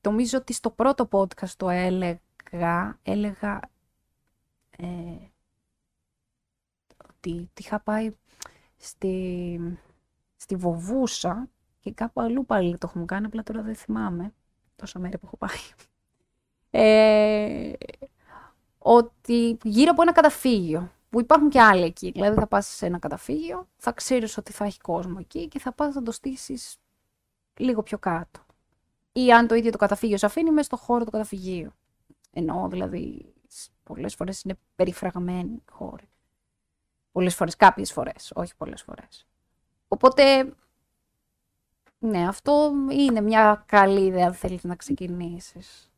[0.00, 3.60] Νομίζω ότι στο πρώτο podcast το έλεγα, έλεγα
[4.78, 4.84] ε,
[7.08, 8.10] ότι, ότι είχα πάει
[8.76, 9.78] στη,
[10.36, 11.48] στη Βοβούσα
[11.80, 14.32] και κάπου αλλού πάλι το έχουμε κάνει, απλά τώρα δεν θυμάμαι
[14.76, 15.58] τόσα μέρη που έχω πάει.
[16.70, 17.72] Ε,
[18.88, 22.10] ότι γύρω από ένα καταφύγιο, που υπάρχουν και άλλοι εκεί.
[22.10, 25.72] Δηλαδή θα πας σε ένα καταφύγιο, θα ξέρεις ότι θα έχει κόσμο εκεί και θα
[25.72, 26.76] πας να το στήσεις
[27.56, 28.40] λίγο πιο κάτω.
[29.12, 31.72] Ή αν το ίδιο το καταφύγιο σε αφήνει μέσα στο χώρο του καταφυγίου.
[32.32, 36.08] Ενώ δηλαδή σ- πολλές φορές είναι περιφραγμένοι οι χώροι.
[37.12, 39.26] Πολλές φορές, κάποιες φορές, όχι πολλές φορές.
[39.88, 40.54] Οπότε,
[41.98, 45.90] ναι, αυτό είναι μια καλή ιδέα αν θέλεις να ξεκινήσεις.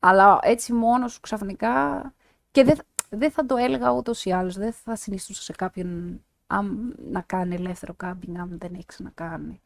[0.00, 2.14] Αλλά έτσι μόνος σου ξαφνικά
[2.50, 2.78] και δεν,
[3.10, 7.54] δεν θα το έλεγα ούτως ή άλλως, δεν θα συνιστούσα σε κάποιον αν, να κάνει
[7.54, 9.60] ελεύθερο κάμπινγκ αν δεν έχει ξανακάνει.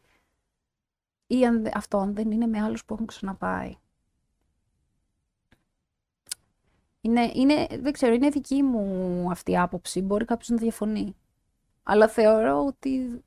[1.26, 3.76] Ή αν, δε- αυτό αν δεν είναι με άλλους που έχουν ξαναπάει.
[7.00, 10.00] Είναι, είναι, δεν ξέρω, είναι δική μου αυτή η άποψη.
[10.02, 11.16] Μπορεί κάποιος να διαφωνεί.
[11.82, 13.24] Αλλά θεωρώ ότι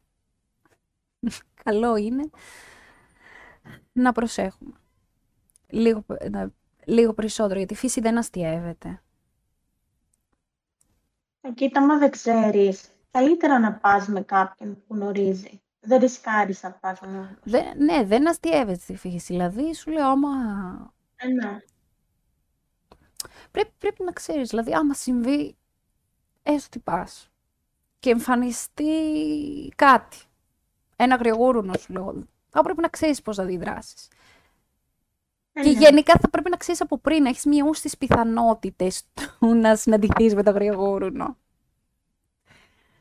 [1.63, 2.29] καλό είναι
[3.93, 4.73] να προσέχουμε.
[5.67, 6.51] Λίγο, πε- να-
[6.87, 9.01] λίγο περισσότερο, γιατί η φύση δεν αστειεύεται.
[11.41, 15.61] Ε, Κοίτα, άμα δεν ξέρεις, καλύτερα να πας με κάποιον που γνωρίζει.
[15.79, 17.29] Δεν ρισκάρεις να πας μόνος.
[17.43, 19.33] Δεν, ναι, δεν αστειεύεται η φύση.
[19.33, 20.29] Δηλαδή, σου λέω, άμα
[21.15, 21.57] Ε, ναι.
[23.51, 25.55] πρέπει, πρέπει να ξέρεις, δηλαδή άμα συμβεί
[26.43, 27.29] έστω τι πας
[27.99, 28.93] και εμφανιστεί
[29.75, 30.17] κάτι,
[30.95, 34.07] ένα γρηγόρουνο σου λέω, θα πρέπει να ξέρεις πώς θα αντιδράσεις.
[35.59, 35.79] Ε, Και ναι.
[35.79, 39.03] γενικά θα πρέπει να ξέρεις από πριν, να έχεις μειώσει τις πιθανότητες
[39.39, 41.37] του να συναντηθείς με το γρηγόρουνο.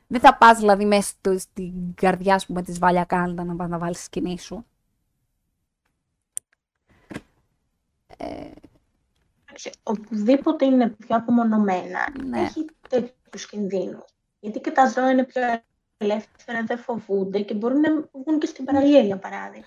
[0.06, 3.68] Δεν θα πας δηλαδή μέσα στο- στην καρδιά σου με τη σβάλια κάλτα να πας
[3.68, 4.66] να βάλεις στη σκηνή σου.
[8.16, 8.50] Ε,
[9.48, 12.40] Εντάξει, Οπουδήποτε είναι πιο απομονωμένα, Ναι.
[12.40, 14.04] έχει τέτοιους κινδύνους.
[14.40, 15.42] Γιατί και τα ζώα είναι πιο
[15.98, 19.66] ελεύθερα, δεν φοβούνται και μπορούν να βγουν και στην παραλία, για παράδειγμα.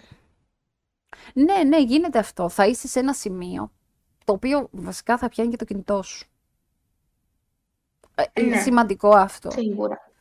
[1.34, 2.50] Ναι, ναι, γίνεται αυτό.
[2.50, 3.72] Θα είσαι σε ένα σημείο
[4.26, 6.28] το οποίο βασικά θα πιάνει και το κινητό σου.
[8.16, 8.62] Ε, Είναι Ναι.
[8.62, 9.52] σημαντικό αυτό.
[9.52, 10.12] Σίγουρα.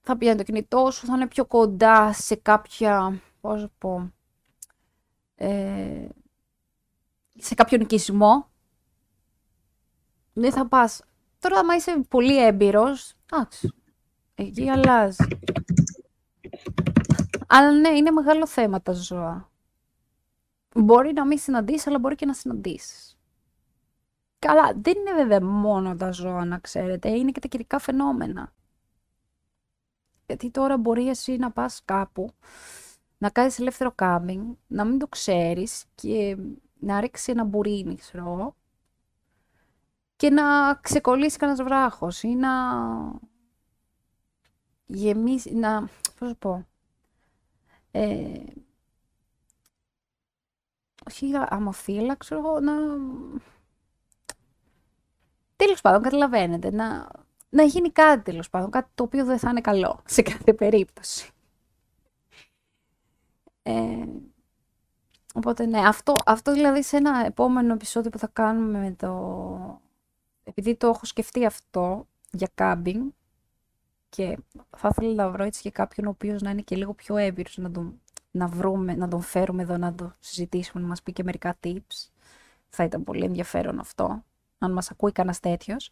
[0.00, 4.12] Θα πιάνει το κινητό σου, θα είναι πιο κοντά σε κάποια, πώς να πω,
[5.34, 6.08] ε,
[7.38, 8.48] σε κάποιον οικισμό.
[10.32, 11.02] Δεν θα πας.
[11.38, 13.72] Τώρα, άμα είσαι πολύ έμπειρος, εντάξει,
[14.34, 15.24] εκεί αλλάζει.
[17.56, 19.50] Αλλά ναι, είναι μεγάλο θέμα τα ζώα.
[20.74, 23.18] Μπορεί να μην συναντήσεις, αλλά μπορεί και να συναντήσεις.
[24.38, 27.10] Καλά, δεν είναι βέβαια μόνο τα ζώα, να ξέρετε.
[27.10, 28.52] Είναι και τα καιρικά φαινόμενα.
[30.26, 32.30] Γιατί τώρα μπορεί εσύ να πας κάπου,
[33.18, 36.36] να κάνεις ελεύθερο κάμπινγκ, να μην το ξέρεις και
[36.78, 38.56] να ρίξει ένα μπουρίνι, ξέρω εγώ,
[40.16, 42.50] και να ξεκολλήσει κανένας βράχος ή να
[44.86, 45.88] γεμίσει, να,
[46.18, 46.66] πώς να πω,
[47.96, 48.42] ε,
[51.10, 52.72] όχι αμοφύλα, ξέρω εγώ, να...
[55.56, 57.08] Τέλος πάντων, καταλαβαίνετε, να,
[57.48, 61.30] να γίνει κάτι τέλος πάντων, κάτι το οποίο δεν θα είναι καλό σε κάθε περίπτωση.
[63.62, 64.06] Ε,
[65.34, 69.80] οπότε ναι, αυτό, αυτό δηλαδή σε ένα επόμενο επεισόδιο που θα κάνουμε με το...
[70.44, 73.10] Επειδή το έχω σκεφτεί αυτό για κάμπινγκ
[74.14, 74.38] και
[74.76, 77.56] θα ήθελα να βρω έτσι και κάποιον ο οποίος να είναι και λίγο πιο έμπειρος
[77.56, 78.00] να τον,
[78.30, 82.10] να βρούμε, να τον φέρουμε εδώ να το συζητήσουμε, να μας πει και μερικά tips.
[82.68, 84.24] Θα ήταν πολύ ενδιαφέρον αυτό,
[84.58, 85.90] αν μας ακούει κανένας τέτοιος.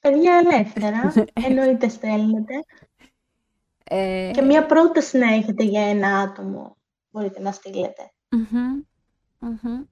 [0.00, 1.12] Παιδιά ελεύθερα,
[1.46, 2.54] εννοείται στέλνετε.
[3.84, 6.76] Ε, Και μία πρόταση να έχετε για ένα άτομο,
[7.10, 8.12] μπορείτε να στείλετε.
[8.30, 8.82] μμμ,
[9.38, 9.82] μμμ.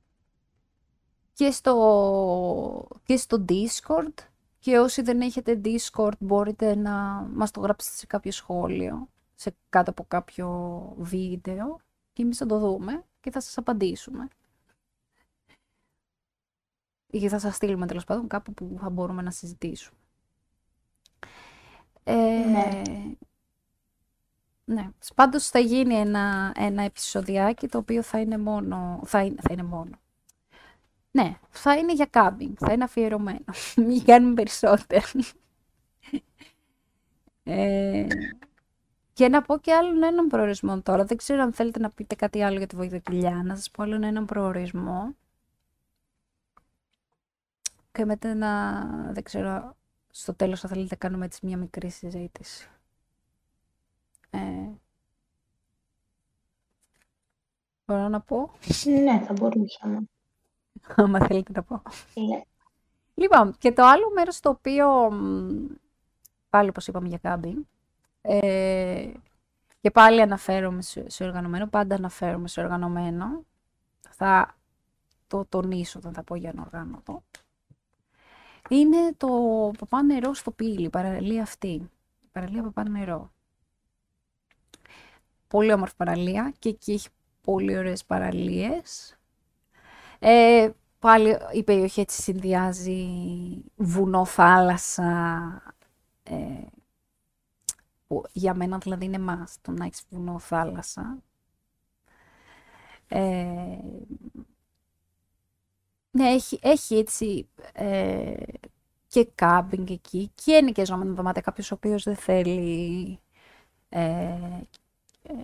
[1.41, 4.15] Και στο, και στο Discord.
[4.59, 6.93] Και όσοι δεν έχετε Discord μπορείτε να
[7.35, 10.49] μας το γράψετε σε κάποιο σχόλιο, σε κάτω από κάποιο
[10.99, 11.81] βίντεο
[12.13, 14.29] και εμείς θα το δούμε και θα σας απαντήσουμε.
[17.07, 19.99] Ή θα σας στείλουμε τέλος πάντων κάπου που θα μπορούμε να συζητήσουμε.
[22.05, 22.83] Ε, Ναι.
[24.65, 24.91] ναι.
[25.15, 29.01] Πάντως θα γίνει ένα, ένα επεισοδιάκι το οποίο θα είναι μόνο...
[29.05, 29.99] Θα είναι, θα είναι μόνο.
[31.11, 33.45] Ναι, θα είναι για κάμπινγκ, θα είναι αφιερωμένο.
[33.87, 35.07] Μην κάνουμε περισσότερο.
[37.45, 38.07] Ε,
[39.13, 41.05] και να πω και άλλον έναν προορισμό τώρα.
[41.05, 43.43] Δεν ξέρω αν θέλετε να πείτε κάτι άλλο για τη βοηθοκυλιά.
[43.45, 45.15] Να σας πω άλλον έναν προορισμό.
[47.93, 49.13] Και μετά να...
[49.13, 49.77] Δεν ξέρω,
[50.11, 52.69] στο τέλος θα θέλετε να κάνουμε έτσι μια μικρή συζήτηση.
[54.31, 54.39] Ε,
[57.87, 58.51] μπορώ να πω,
[59.05, 60.01] Ναι, θα μπορούσαμε.
[60.97, 61.83] Άμα θέλετε να πω.
[62.15, 62.43] Ναι.
[63.15, 65.67] Λοιπόν, και το άλλο μέρος το οποίο, μ,
[66.51, 67.63] πάλι όπως είπαμε για κάμπινγκ,
[68.23, 69.11] ε,
[69.81, 73.45] και πάλι αναφέρομαι σε, σε οργανωμένο, πάντα αναφέρομαι σε οργανωμένο,
[74.11, 74.55] θα
[75.27, 77.23] το τονίσω όταν θα πω για ανοργάνωτο,
[78.69, 79.29] είναι το
[79.79, 83.33] παπά νερό στο πύλη, η παραλία αυτή, η παραλία παπά νερό.
[85.49, 87.09] Πολύ όμορφη παραλία και εκεί έχει
[87.41, 89.19] πολύ ωραίες παραλίες.
[90.23, 93.09] Ε, πάλι η περιοχή έτσι συνδυάζει
[93.77, 95.63] βουνό, θάλασσα.
[96.23, 96.67] Ε,
[98.07, 101.23] που για μένα δηλαδή είναι must το να έχεις βουνό, θάλασσα.
[103.09, 103.79] Ε,
[106.11, 108.35] ναι, έχει, έχει έτσι ε,
[109.09, 113.21] και κάμπινγκ εκεί και ενοικιαζόμενο δωμάτια κάποιος ο οποίος δεν θέλει
[113.89, 114.01] ε,
[115.23, 115.35] ε,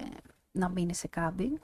[0.52, 1.56] να μείνει σε κάμπινγκ.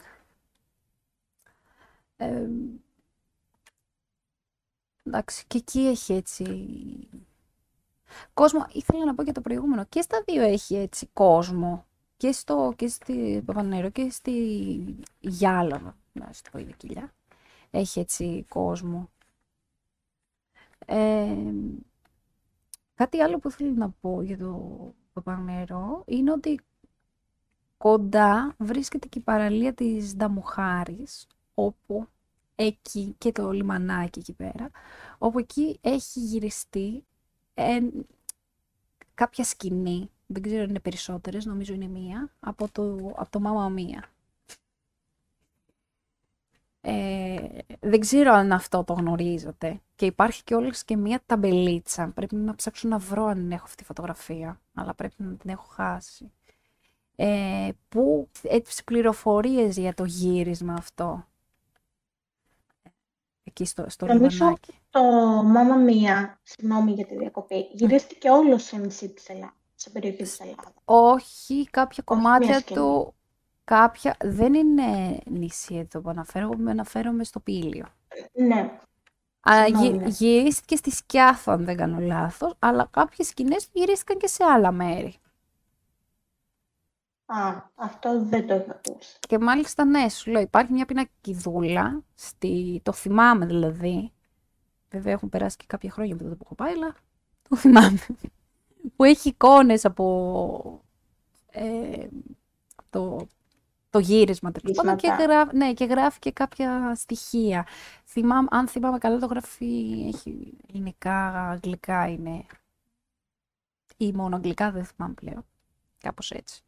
[5.05, 6.69] Ε, εντάξει, και εκεί έχει έτσι
[8.35, 8.67] κόσμο.
[8.73, 9.85] Ήθελα να πω για το προηγούμενο.
[9.85, 11.87] Και στα δύο έχει έτσι κόσμο.
[12.17, 17.13] Και, στο, και στη Παπανέρο και στη Γιάλαβα, να στο πω η κοιλιά.
[17.71, 19.11] Έχει έτσι κόσμο.
[20.87, 21.37] Ε,
[22.95, 26.61] κάτι άλλο που θέλω να πω για το Παπανέρο είναι ότι
[27.77, 32.07] κοντά βρίσκεται και η παραλία της Νταμουχάρης, όπου
[32.55, 34.71] εκεί και το λιμανάκι εκεί πέρα,
[35.19, 37.05] όπου εκεί έχει γυριστεί
[37.55, 37.79] ε,
[39.15, 43.69] κάποια σκηνή, δεν ξέρω αν είναι περισσότερες, νομίζω είναι μία, από το, από το Μάμα
[43.69, 44.13] Μία.
[46.85, 47.49] Ε,
[47.81, 49.81] δεν ξέρω αν αυτό το γνωρίζετε.
[49.95, 52.13] Και υπάρχει και όλες και μία ταμπελίτσα.
[52.15, 54.61] Πρέπει να ψάξω να βρω αν έχω αυτή τη φωτογραφία.
[54.75, 56.33] Αλλά πρέπει να την έχω χάσει.
[57.17, 61.27] Ε, που έτσι πληροφορίες για το γύρισμα αυτό.
[63.55, 64.75] Εκεί στο, στο Νομίζω λιμανάκι.
[64.91, 65.03] το
[65.45, 70.41] Μάμα Μία, συγγνώμη για τη διακοπή, γυρίστηκε όλος σε νησί της Ελλάδα, σε περιοχή της
[70.41, 70.73] Ελλάδας.
[70.85, 72.81] Όχι, κάποια Όχι κομμάτια μια σκηνή.
[72.81, 73.15] του,
[73.65, 77.85] κάποια, δεν είναι νησί εδώ που αναφέρομαι, αναφέρομαι στο Πήλιο.
[78.33, 78.71] Ναι,
[79.51, 80.09] Α, Συγγνώμη, γυ- ναι.
[80.09, 85.15] γυρίστηκε στη Σκιάθο, αν δεν κάνω λάθος, αλλά κάποιες σκηνές γυρίστηκαν και σε άλλα μέρη.
[87.33, 89.19] Α, αυτό δεν το είχα ακούσει.
[89.21, 92.81] Και μάλιστα, ναι, σου λέω, υπάρχει μια πινακιδούλα, στη...
[92.85, 94.13] το θυμάμαι δηλαδή.
[94.91, 96.95] Βέβαια έχουν περάσει και κάποια χρόνια από τότε που έχω πάει, αλλά
[97.49, 97.99] το θυμάμαι.
[98.97, 100.85] που έχει εικόνες από
[101.51, 102.07] ε,
[102.91, 103.27] το,
[103.91, 105.33] το γύρισμα τέλος πάντων και, Γυρίσματα.
[105.33, 107.67] γράφει, ναι, και γράφει και κάποια στοιχεία.
[108.05, 112.45] Θυμάμαι, αν θυμάμαι καλά το γράφει, έχει ελληνικά, αγγλικά είναι.
[113.97, 115.45] Ή μόνο αγγλικά, δεν θυμάμαι πλέον.
[115.99, 116.63] Κάπως έτσι.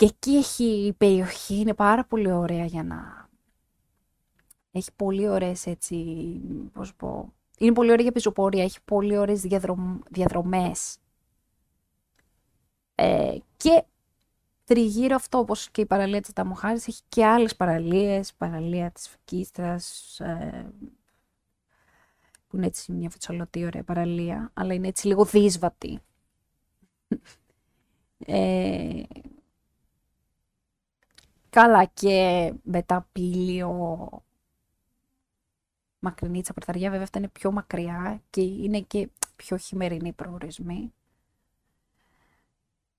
[0.00, 3.28] Και εκεί έχει η περιοχή, είναι πάρα πολύ ωραία για να...
[4.70, 5.96] Έχει πολύ ωραίες έτσι,
[6.72, 7.32] πώς σου πω...
[7.58, 9.98] Είναι πολύ ωραία για πεζοπορία, έχει πολύ ωραίες διαδρομ...
[10.10, 10.98] διαδρομές.
[12.94, 13.84] Ε, και
[14.64, 20.20] τριγύρω αυτό, όπως και η παραλία της Ταμοχάρης, έχει και άλλες παραλίες, παραλία της Φεκίστρας,
[20.20, 20.72] ε,
[22.48, 26.00] που είναι έτσι μια φουτσαλωτή ωραία παραλία, αλλά είναι έτσι λίγο δύσβατη.
[28.26, 29.02] Ε,
[31.50, 34.08] καλά και μεταπήλιο
[35.98, 40.92] μακρινή τσαπρταριά, βέβαια αυτά είναι πιο μακριά και είναι και πιο χειμερινοί προορισμοί.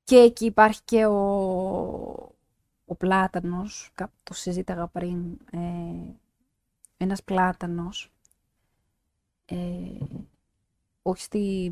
[0.03, 1.15] Και εκεί υπάρχει και ο,
[2.85, 3.91] ο πλάτανος,
[4.23, 5.59] το συζήταγα πριν, ε,
[6.97, 8.11] ένας πλάτανος,
[9.45, 9.57] ε,
[11.01, 11.71] όχι στη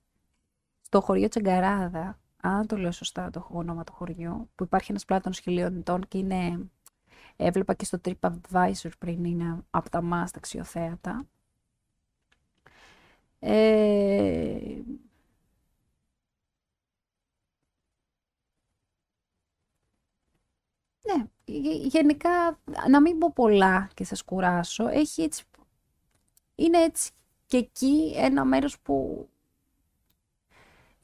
[0.86, 2.18] στο χωριό Τσεγκαράδα,
[2.48, 6.18] αν το λέω σωστά το όνομα του χωριού, που υπάρχει ένας πλάτανος χιλίων ετών και
[6.18, 6.70] είναι,
[7.36, 11.26] έβλεπα και στο TripAdvisor πριν, είναι από τα μας ταξιοθέατα.
[13.38, 14.56] Ε,
[21.06, 21.24] Ναι,
[21.88, 25.44] γενικά, να μην πω πολλά και σας κουράσω, έχει έτσι,
[26.54, 27.12] είναι έτσι
[27.46, 29.28] και εκεί ένα μέρος που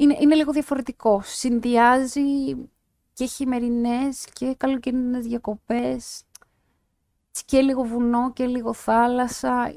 [0.03, 1.21] είναι, είναι λίγο διαφορετικό.
[1.25, 2.55] Συνδυάζει
[3.13, 6.25] και χειμερινές και καλοκαιρινές διακοπές
[7.47, 9.75] και λίγο βουνό και λίγο θάλασσα.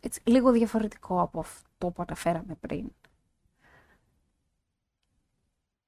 [0.00, 2.92] Έτσι, λίγο διαφορετικό από αυτό που αναφέραμε πριν.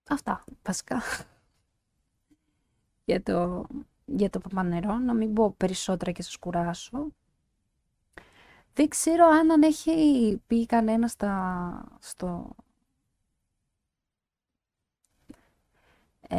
[0.08, 1.02] Αυτά, βασικά
[3.04, 3.66] για το,
[4.04, 7.06] για το παπανερό, να μην πω περισσότερα και σας κουράσω.
[8.74, 12.54] Δεν ξέρω αν, έχει πει κανένας στα, στο...
[16.28, 16.38] Ε,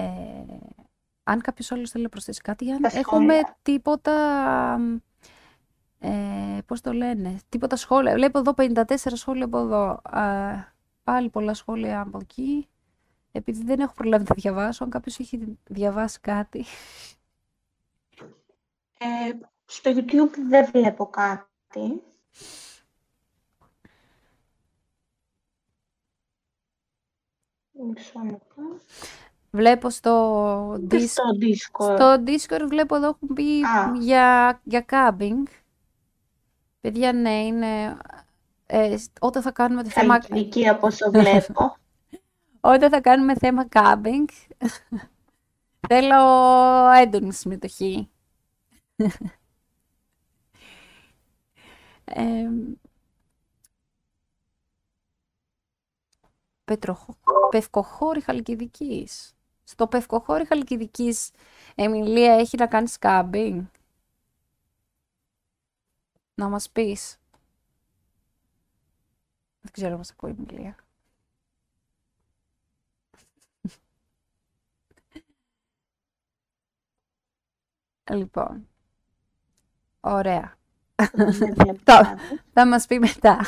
[1.24, 4.80] αν κάποιος άλλος θέλει να προσθέσει κάτι, αν έχουμε τίποτα...
[6.00, 8.14] Ε, πώς το λένε, τίποτα σχόλια.
[8.14, 10.02] Βλέπω εδώ 54 σχόλια από εδώ.
[11.04, 12.68] πάλι πολλά σχόλια από εκεί.
[13.32, 16.66] Επειδή δεν έχω προλάβει να διαβάσω, αν κάποιος έχει διαβάσει κάτι.
[18.98, 19.32] Ε,
[19.66, 22.02] στο YouTube δεν βλέπω κάτι.
[29.52, 31.08] Βλέπω στο, Discord.
[31.08, 31.96] στο Discord.
[31.96, 33.62] Στο Discord βλέπω εδώ έχουν πει
[34.00, 35.44] για, για camping.
[36.82, 37.98] Παιδιά, ναι, είναι...
[38.66, 40.20] Ε, όταν θα κάνουμε το θέμα...
[40.30, 41.76] Εκεί από όσο βλέπω.
[42.74, 44.28] Όταν θα κάνουμε θέμα κάμπινγκ,
[45.90, 46.16] θέλω
[46.92, 48.10] έντονη συμμετοχή.
[52.06, 52.50] ε,
[56.66, 57.06] Πετροχ...
[57.50, 59.36] Πευκοχώρη Χαλκιδικής.
[59.64, 61.32] Στο Πευκοχώρη Χαλκιδικής,
[61.76, 63.64] Εμιλία, έχει να κάνει κάμπινγκ.
[66.36, 67.18] Να μας πεις.
[69.62, 70.76] Δεν ξέρω αν μας ακούει η Εμιλία.
[78.12, 78.68] Λοιπόν.
[80.00, 80.58] Ωραία.
[82.54, 83.40] θα μας πει μετά.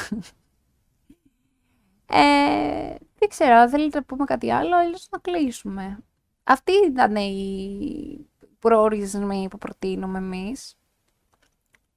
[2.10, 6.00] Ε, δεν ξέρω, θέλετε να πούμε κάτι άλλο, αλλιώς να κλείσουμε.
[6.44, 8.30] Αυτοί ήταν οι
[8.60, 10.78] προορισμοί που προτείνουμε εμείς.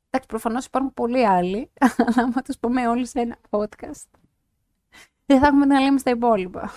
[0.06, 4.08] Εντάξει, προφανώς υπάρχουν πολλοί άλλοι, αλλά άμα τους πούμε όλοι σε ένα podcast,
[5.26, 6.72] δεν θα έχουμε να λέμε στα υπόλοιπα.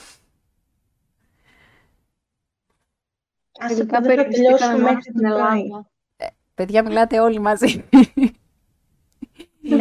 [3.59, 5.89] Ας το τελειώσουμε μέχρι την Ελλάδα.
[6.17, 7.83] Ε, παιδιά, μιλάτε όλοι μαζί.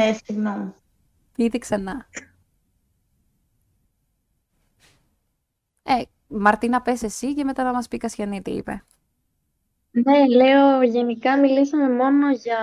[0.06, 0.74] Ναι, συγγνώμη.
[1.36, 2.06] Πείτε ξανά.
[5.82, 8.84] Ε, Μαρτίνα, πες εσύ και μετά να μας πει Κασιανή τι είπε.
[9.90, 12.58] Ναι, λέω, γενικά μιλήσαμε μόνο για,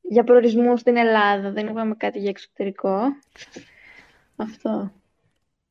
[0.00, 1.50] για προορισμούς στην Ελλάδα.
[1.50, 3.00] Δεν είπαμε κάτι για εξωτερικό.
[4.36, 4.92] Αυτό.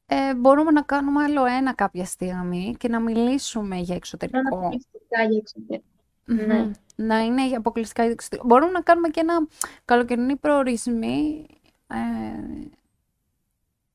[0.06, 4.42] Ε, μπορούμε να κάνουμε άλλο ένα κάποια στιγμή και να μιλήσουμε για εξωτερικό.
[4.42, 5.99] Να αποκλειστικά για εξωτερικό.
[6.30, 6.72] Ναι.
[6.96, 8.48] Να είναι για αποκλειστικά για εξωτερικό.
[8.48, 9.48] Μπορούμε να κάνουμε και ένα
[9.86, 11.48] καλοκαιρινή προορισμή.
[11.88, 11.96] Ε...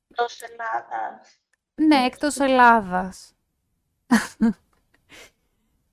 [0.09, 1.39] Εκτός Ελλάδας.
[1.75, 3.35] Ναι, εκτός Ελλάδας.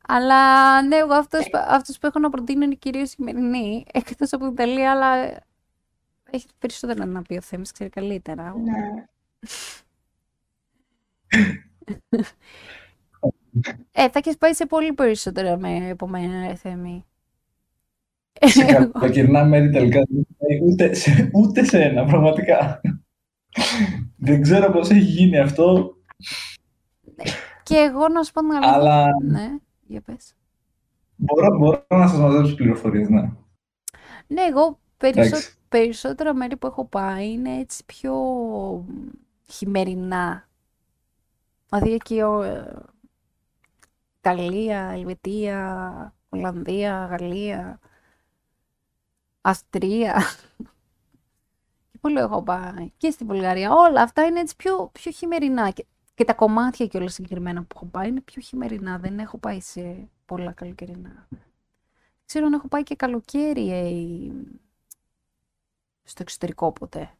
[0.07, 3.85] αλλά ναι, εγώ αυτός, αυτός που έχω να προτείνω είναι κυρίως σημερινή.
[3.91, 5.15] Εκτός από την Ιταλία, αλλά
[6.31, 8.55] έχει περισσότερα να πει ο Θέμης, ξέρει καλύτερα.
[8.57, 9.05] Ναι.
[13.91, 17.05] ε, θα έχεις πάει σε πολύ περισσότερα με από μένα, Θέμη.
[18.41, 20.25] Σε καλοκαιρινά μέρη τελικά δεν
[20.63, 22.81] ούτε σε, ούτε σε ένα, πραγματικά.
[24.17, 25.95] δεν ξέρω πώς έχει γίνει αυτό.
[27.63, 29.05] Και εγώ να σου πω να Αλλά...
[29.23, 29.47] Ναι,
[29.87, 30.35] για πες.
[31.15, 33.31] Μπορώ, μπορώ να σας μαζέψω πληροφορίες, ναι.
[34.27, 34.79] Ναι, εγώ
[35.69, 38.15] περισσότερα μέρη που έχω πάει είναι έτσι πιο
[39.49, 40.49] χειμερινά.
[41.69, 42.73] Δηλαδή εκεί ο, ε,
[44.23, 47.79] Ιταλία, Ελβετία, Ολλανδία, Γαλλία,
[49.41, 50.23] Αστρία.
[51.91, 52.91] Και πολύ έχω πάει.
[52.97, 53.71] Και στην Βουλγαρία.
[53.71, 55.69] Όλα αυτά είναι έτσι πιο, πιο χειμερινά.
[55.71, 58.97] Και Και τα κομμάτια και όλα συγκεκριμένα που έχω πάει είναι πιο χειμερινά.
[58.97, 61.27] Δεν έχω πάει σε πολλά καλοκαιρινά.
[62.25, 64.31] Ξέρω αν έχω πάει και καλοκαίρι ε,
[66.03, 67.13] στο εξωτερικό ποτέ.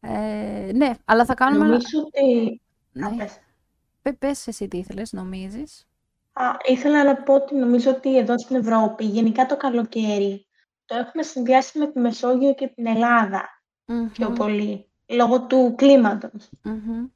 [0.00, 1.64] Ε, ναι, αλλά θα κάνουμε...
[1.64, 2.60] Νομίζω ότι...
[2.92, 3.26] Ναι.
[4.04, 4.18] Α, πες.
[4.18, 5.88] Πε- Πες εσύ τι ήθελες, νομίζεις;
[6.32, 10.46] Α, ήθελα να πω ότι νομίζω ότι εδώ στην Ευρώπη, γενικά το καλοκαίρι,
[10.84, 13.62] το έχουμε συνδυάσει με τη Μεσόγειο και την Ελλάδα
[14.12, 16.50] πιο Μμμ, πολύ, λόγω του κλίματος.
[16.62, 17.06] μμμ.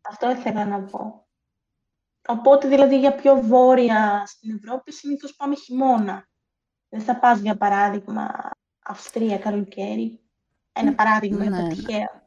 [0.00, 1.26] Αυτό ήθελα να πω.
[2.28, 6.28] Οπότε, δηλαδή, για πιο βόρεια στην Ευρώπη, συνήθως πάμε χειμώνα.
[6.88, 8.50] Δεν θα πας, για παράδειγμα,
[8.84, 10.20] Αυστρία καλοκαίρι.
[10.72, 11.68] Ένα παράδειγμα, ναι, ναι, ναι.
[11.68, 12.23] τυχαίο.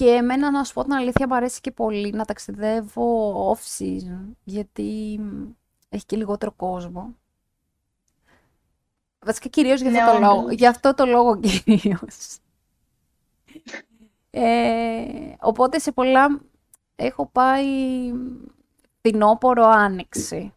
[0.00, 5.18] Και εμένα, να σου πω την αλήθεια, μου αρέσει και πολύ να ταξιδεύω off-season, γιατί
[5.22, 5.48] μ,
[5.88, 7.14] έχει και λιγότερο κόσμο.
[9.18, 10.40] Βασικά κυρίως για Ναι, αυτό το λόγο.
[10.40, 10.54] όντως.
[10.54, 12.38] Γι' αυτό το λόγο κυρίως.
[14.30, 16.40] Ε, οπότε σε πολλά
[16.96, 17.66] έχω πάει
[18.98, 20.54] φθινόπωρο άνοιξη.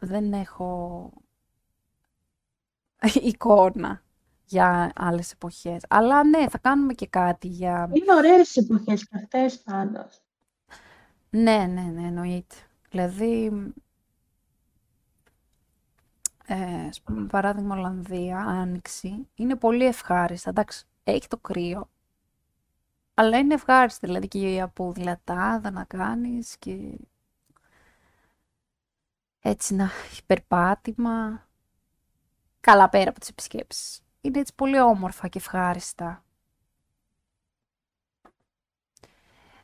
[0.00, 1.10] Δεν έχω
[3.14, 4.02] εικόνα
[4.46, 5.82] για άλλες εποχές.
[5.88, 7.90] Αλλά ναι, θα κάνουμε και κάτι για...
[7.92, 10.20] Είναι ωραίες εποχές και αυτές, πάντως.
[11.30, 12.54] Ναι, ναι, ναι, εννοείται.
[12.90, 13.52] Δηλαδή,
[16.46, 20.50] ε, ας πούμε, παράδειγμα Ολλανδία, Άνοιξη, είναι πολύ ευχάριστα.
[20.50, 21.90] Εντάξει, έχει το κρύο,
[23.14, 24.06] αλλά είναι ευχάριστα.
[24.06, 26.98] Δηλαδή και από δηλατάδα να κάνεις και
[29.40, 31.46] έτσι να έχει περπάτημα.
[32.60, 34.05] Καλά πέρα από τις επισκέψεις.
[34.26, 36.24] Είναι έτσι πολύ όμορφα και ευχάριστα.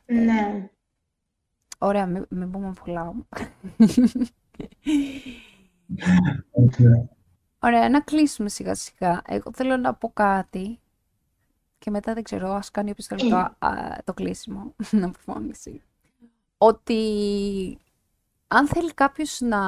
[0.05, 0.69] Ναι.
[1.77, 3.13] Ωραία, μην, μην πούμε πολλά.
[7.59, 9.21] Ωραία, να κλείσουμε σιγά σιγά.
[9.25, 10.79] Εγώ θέλω να πω κάτι
[11.77, 15.81] και μετά δεν ξέρω, ας κάνει όποιος θέλει το, α, το κλείσιμο, να αποφώνηση.
[16.57, 17.77] Ότι
[18.47, 19.61] αν θέλει κάποιος να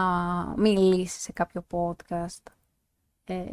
[0.57, 2.43] μιλήσει σε κάποιο podcast,
[3.23, 3.45] ε,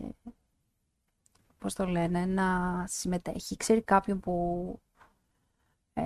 [1.62, 4.80] πώς το λένε, να συμμετέχει, ξέρει κάποιον που
[5.92, 6.02] ε,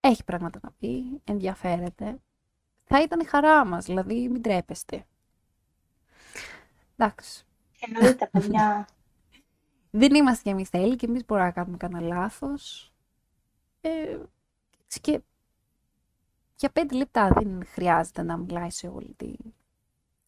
[0.00, 2.20] έχει πράγματα να πει, ενδιαφέρεται,
[2.84, 5.06] θα ήταν η χαρά μας, δηλαδή μην τρέπεστε.
[6.96, 7.44] Εντάξει.
[7.80, 8.88] Εννοείται, παιδιά.
[9.90, 12.94] Δεν είμαστε κι εμείς τέλειοι και εμείς μπορούμε να κάνουμε κανένα λάθος.
[13.80, 14.18] Ε,
[14.84, 15.20] έτσι και
[16.56, 19.34] για πέντε λεπτά δεν χρειάζεται να μιλάει σε όλη τη...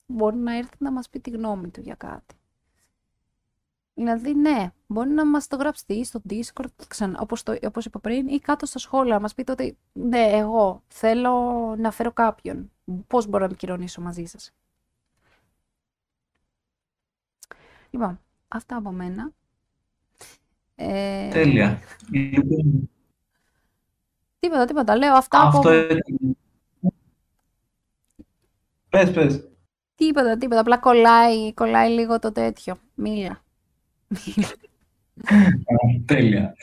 [0.07, 2.35] Μπορεί να έρθει να μας πει τη γνώμη του για κάτι.
[3.95, 7.99] Δηλαδή, ναι, μπορεί να μας το γράψετε ή στο Discord, ξανά, όπως, το, όπως είπα
[7.99, 11.33] πριν, ή κάτω στα σχόλια, να μας πείτε ότι ναι, εγώ θέλω
[11.79, 12.71] να φέρω κάποιον.
[13.07, 14.53] Πώς μπορώ να επικοινωνήσω μαζί σας.
[17.91, 19.33] Λοιπόν, αυτά από μένα.
[20.75, 21.81] Ε, Τέλεια.
[22.11, 22.91] Λοιπόν,
[24.43, 24.97] Τίποτα, τίποτα.
[24.97, 25.57] Λέω αυτά από...
[25.57, 26.37] αυτό ήταν...
[28.89, 29.49] Πες, πες.
[29.95, 30.61] Τίποτα, τίποτα.
[30.61, 32.79] Απλά κολλάει, κολλάει λίγο το τέτοιο.
[32.95, 33.43] Μίλα.
[36.05, 36.55] Τέλεια.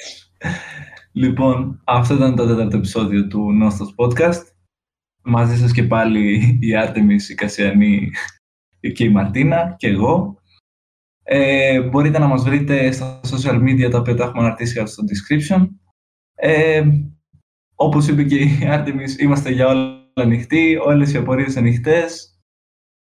[1.12, 4.44] Λοιπόν, αυτό ήταν το τέταρτο επεισόδιο του Νόστος Podcast.
[5.22, 8.12] Μαζί σας και πάλι η Άρτεμις, η Κασιανή
[8.94, 10.38] και η Μαρτίνα και εγώ.
[11.24, 15.04] Ε, μπορείτε να μας βρείτε στα social media τα οποία τα έχουμε αναρτήσει κάτω στο
[15.04, 15.68] description.
[16.36, 16.88] Ε,
[17.76, 22.40] όπως είπε και η Άρτεμις, είμαστε για όλα ανοιχτοί, όλες οι απορίες ανοιχτές.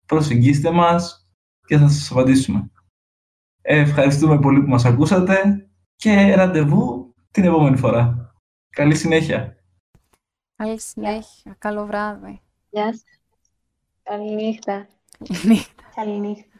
[0.05, 1.29] Προσεγγίστε μας
[1.65, 2.71] και θα σας απαντήσουμε.
[3.71, 8.33] Ε, ευχαριστούμε πολύ που μας ακούσατε και ραντεβού την επόμενη φορά.
[8.69, 9.55] Καλή συνέχεια.
[10.55, 11.55] Καλή συνέχεια.
[11.57, 12.41] Καλό βράδυ.
[12.69, 13.21] Γεια σας.
[14.03, 14.87] Καληνύχτα.
[15.43, 15.83] Νύχτα.
[15.95, 16.58] Καληνύχτα.